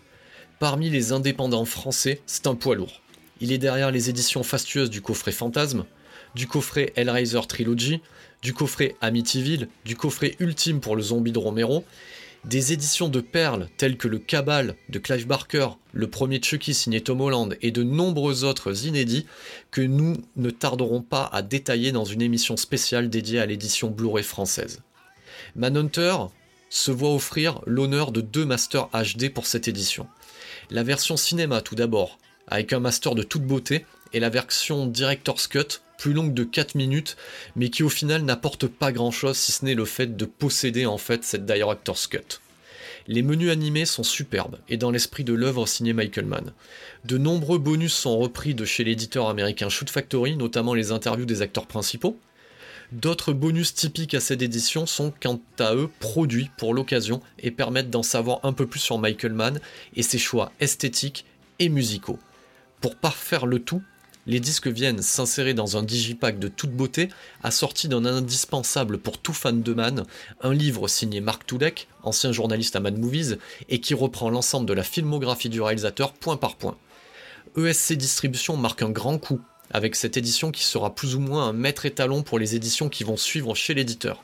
Parmi 0.57 0.89
les 0.89 1.11
indépendants 1.11 1.65
français, 1.65 2.19
c'est 2.25 2.47
un 2.47 2.55
poids 2.55 2.75
lourd. 2.75 2.99
Il 3.39 3.51
est 3.51 3.59
derrière 3.59 3.91
les 3.91 4.09
éditions 4.09 4.41
fastueuses 4.41 4.89
du 4.89 5.01
coffret 5.01 5.31
Fantasme, 5.31 5.85
du 6.33 6.47
coffret 6.47 6.93
Hellraiser 6.95 7.41
Trilogy, 7.47 8.01
du 8.41 8.55
coffret 8.55 8.95
Amityville, 9.01 9.67
du 9.85 9.95
coffret 9.95 10.35
ultime 10.39 10.79
pour 10.79 10.95
le 10.95 11.03
zombie 11.03 11.31
de 11.31 11.37
Romero, 11.37 11.85
des 12.45 12.73
éditions 12.73 13.09
de 13.09 13.21
perles 13.21 13.69
telles 13.77 13.97
que 13.97 14.07
le 14.07 14.17
Cabal 14.17 14.75
de 14.89 14.99
Clive 14.99 15.27
Barker, 15.27 15.69
le 15.93 16.09
premier 16.09 16.41
Chucky 16.41 16.73
signé 16.73 17.01
Tom 17.01 17.21
Holland 17.21 17.55
et 17.61 17.71
de 17.71 17.83
nombreux 17.83 18.43
autres 18.43 18.85
inédits 18.87 19.27
que 19.69 19.81
nous 19.81 20.17
ne 20.35 20.49
tarderons 20.49 21.01
pas 21.01 21.29
à 21.31 21.41
détailler 21.41 21.91
dans 21.91 22.05
une 22.05 22.21
émission 22.21 22.57
spéciale 22.57 23.09
dédiée 23.09 23.39
à 23.39 23.45
l'édition 23.45 23.89
Blu-ray 23.89 24.23
française. 24.23 24.81
Manhunter 25.55 26.15
se 26.69 26.91
voit 26.91 27.13
offrir 27.13 27.61
l'honneur 27.65 28.11
de 28.11 28.21
deux 28.21 28.45
masters 28.45 28.89
HD 28.93 29.29
pour 29.29 29.45
cette 29.45 29.67
édition. 29.67 30.07
La 30.69 30.83
version 30.83 31.17
cinéma 31.17 31.61
tout 31.61 31.75
d'abord, 31.75 32.17
avec 32.47 32.73
un 32.73 32.79
master 32.79 33.13
de 33.13 33.23
toute 33.23 33.43
beauté, 33.43 33.85
et 34.13 34.19
la 34.19 34.29
version 34.29 34.87
Director's 34.87 35.47
Cut 35.47 35.81
plus 36.01 36.13
longue 36.13 36.33
de 36.33 36.43
4 36.43 36.73
minutes, 36.73 37.15
mais 37.55 37.69
qui 37.69 37.83
au 37.83 37.89
final 37.89 38.23
n'apporte 38.23 38.65
pas 38.65 38.91
grand 38.91 39.11
chose 39.11 39.37
si 39.37 39.51
ce 39.51 39.63
n'est 39.63 39.75
le 39.75 39.85
fait 39.85 40.17
de 40.17 40.25
posséder 40.25 40.87
en 40.87 40.97
fait 40.97 41.23
cette 41.23 41.45
Director's 41.45 42.07
Cut. 42.07 42.39
Les 43.07 43.21
menus 43.21 43.51
animés 43.51 43.85
sont 43.85 44.01
superbes 44.01 44.57
et 44.67 44.77
dans 44.77 44.89
l'esprit 44.89 45.23
de 45.23 45.33
l'œuvre 45.33 45.67
signée 45.67 45.93
Michael 45.93 46.25
Mann. 46.25 46.53
De 47.05 47.19
nombreux 47.19 47.59
bonus 47.59 47.93
sont 47.93 48.17
repris 48.17 48.55
de 48.55 48.65
chez 48.65 48.83
l'éditeur 48.83 49.29
américain 49.29 49.69
Shoot 49.69 49.91
Factory, 49.91 50.35
notamment 50.35 50.73
les 50.73 50.91
interviews 50.91 51.25
des 51.25 51.43
acteurs 51.43 51.67
principaux. 51.67 52.17
D'autres 52.91 53.31
bonus 53.31 53.75
typiques 53.75 54.15
à 54.15 54.19
cette 54.19 54.41
édition 54.41 54.87
sont 54.87 55.13
quant 55.21 55.39
à 55.59 55.75
eux 55.75 55.89
produits 55.99 56.49
pour 56.57 56.73
l'occasion 56.73 57.21
et 57.37 57.51
permettent 57.51 57.91
d'en 57.91 58.01
savoir 58.01 58.39
un 58.41 58.53
peu 58.53 58.65
plus 58.65 58.79
sur 58.79 58.97
Michael 58.97 59.33
Mann 59.33 59.59
et 59.95 60.01
ses 60.01 60.17
choix 60.17 60.51
esthétiques 60.59 61.25
et 61.59 61.69
musicaux. 61.69 62.17
Pour 62.81 62.95
parfaire 62.95 63.45
le 63.45 63.59
tout, 63.59 63.83
les 64.27 64.39
disques 64.39 64.67
viennent 64.67 65.01
s'insérer 65.01 65.53
dans 65.53 65.77
un 65.77 65.83
digipack 65.83 66.39
de 66.39 66.47
toute 66.47 66.71
beauté, 66.71 67.09
assorti 67.43 67.87
d'un 67.87 68.05
indispensable 68.05 68.97
pour 68.97 69.17
tout 69.17 69.33
fan 69.33 69.61
de 69.61 69.73
Man, 69.73 70.05
un 70.41 70.53
livre 70.53 70.87
signé 70.87 71.21
Mark 71.21 71.45
Tudek, 71.45 71.87
ancien 72.03 72.31
journaliste 72.31 72.75
à 72.75 72.79
Mad 72.79 72.97
Movies, 72.97 73.37
et 73.69 73.79
qui 73.79 73.93
reprend 73.93 74.29
l'ensemble 74.29 74.67
de 74.67 74.73
la 74.73 74.83
filmographie 74.83 75.49
du 75.49 75.61
réalisateur 75.61 76.13
point 76.13 76.37
par 76.37 76.55
point. 76.55 76.77
ESC 77.57 77.93
Distribution 77.93 78.55
marque 78.57 78.81
un 78.81 78.89
grand 78.89 79.17
coup 79.17 79.41
avec 79.71 79.95
cette 79.95 80.17
édition 80.17 80.51
qui 80.51 80.63
sera 80.63 80.93
plus 80.93 81.15
ou 81.15 81.19
moins 81.19 81.47
un 81.47 81.53
maître 81.53 81.85
étalon 81.85 82.23
pour 82.23 82.39
les 82.39 82.55
éditions 82.55 82.89
qui 82.89 83.03
vont 83.03 83.17
suivre 83.17 83.55
chez 83.55 83.73
l'éditeur. 83.73 84.23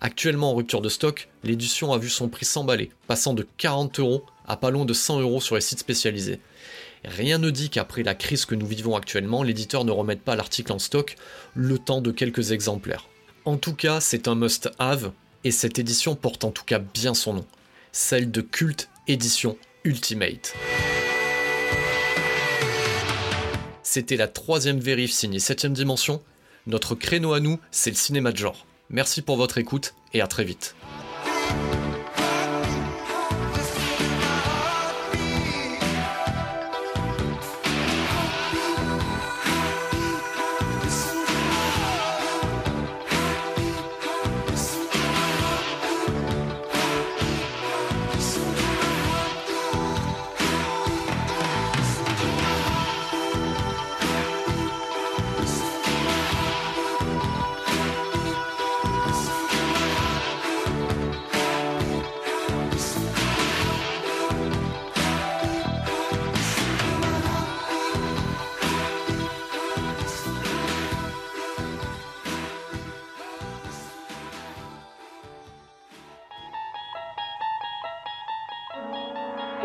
Actuellement 0.00 0.50
en 0.50 0.54
rupture 0.54 0.80
de 0.80 0.88
stock, 0.88 1.28
l'édition 1.44 1.92
a 1.92 1.98
vu 1.98 2.08
son 2.08 2.28
prix 2.28 2.46
s'emballer, 2.46 2.90
passant 3.06 3.34
de 3.34 3.46
40 3.58 4.00
euros 4.00 4.24
à 4.46 4.56
pas 4.56 4.70
loin 4.70 4.84
de 4.84 4.94
100 4.94 5.20
euros 5.20 5.40
sur 5.40 5.54
les 5.54 5.60
sites 5.60 5.78
spécialisés. 5.78 6.40
Rien 7.04 7.38
ne 7.38 7.50
dit 7.50 7.70
qu'après 7.70 8.02
la 8.02 8.14
crise 8.14 8.44
que 8.44 8.54
nous 8.54 8.66
vivons 8.66 8.94
actuellement, 8.94 9.42
l'éditeur 9.42 9.84
ne 9.84 9.90
remette 9.90 10.22
pas 10.22 10.36
l'article 10.36 10.72
en 10.72 10.78
stock 10.78 11.16
le 11.54 11.78
temps 11.78 12.02
de 12.02 12.10
quelques 12.10 12.52
exemplaires. 12.52 13.08
En 13.46 13.56
tout 13.56 13.74
cas, 13.74 14.00
c'est 14.00 14.28
un 14.28 14.34
must-have, 14.34 15.12
et 15.44 15.50
cette 15.50 15.78
édition 15.78 16.14
porte 16.14 16.44
en 16.44 16.50
tout 16.50 16.64
cas 16.64 16.78
bien 16.78 17.14
son 17.14 17.34
nom, 17.34 17.46
celle 17.92 18.30
de 18.30 18.42
Cult 18.42 18.90
Édition 19.08 19.56
Ultimate. 19.84 20.54
C'était 23.82 24.16
la 24.16 24.28
troisième 24.28 24.78
vérif 24.78 25.10
signée 25.10 25.38
7ème 25.38 25.72
dimension. 25.72 26.22
Notre 26.66 26.94
créneau 26.94 27.32
à 27.32 27.40
nous, 27.40 27.58
c'est 27.70 27.90
le 27.90 27.96
cinéma 27.96 28.30
de 28.30 28.36
genre. 28.36 28.66
Merci 28.90 29.22
pour 29.22 29.36
votre 29.36 29.56
écoute 29.56 29.94
et 30.12 30.20
à 30.20 30.26
très 30.26 30.44
vite. 30.44 30.76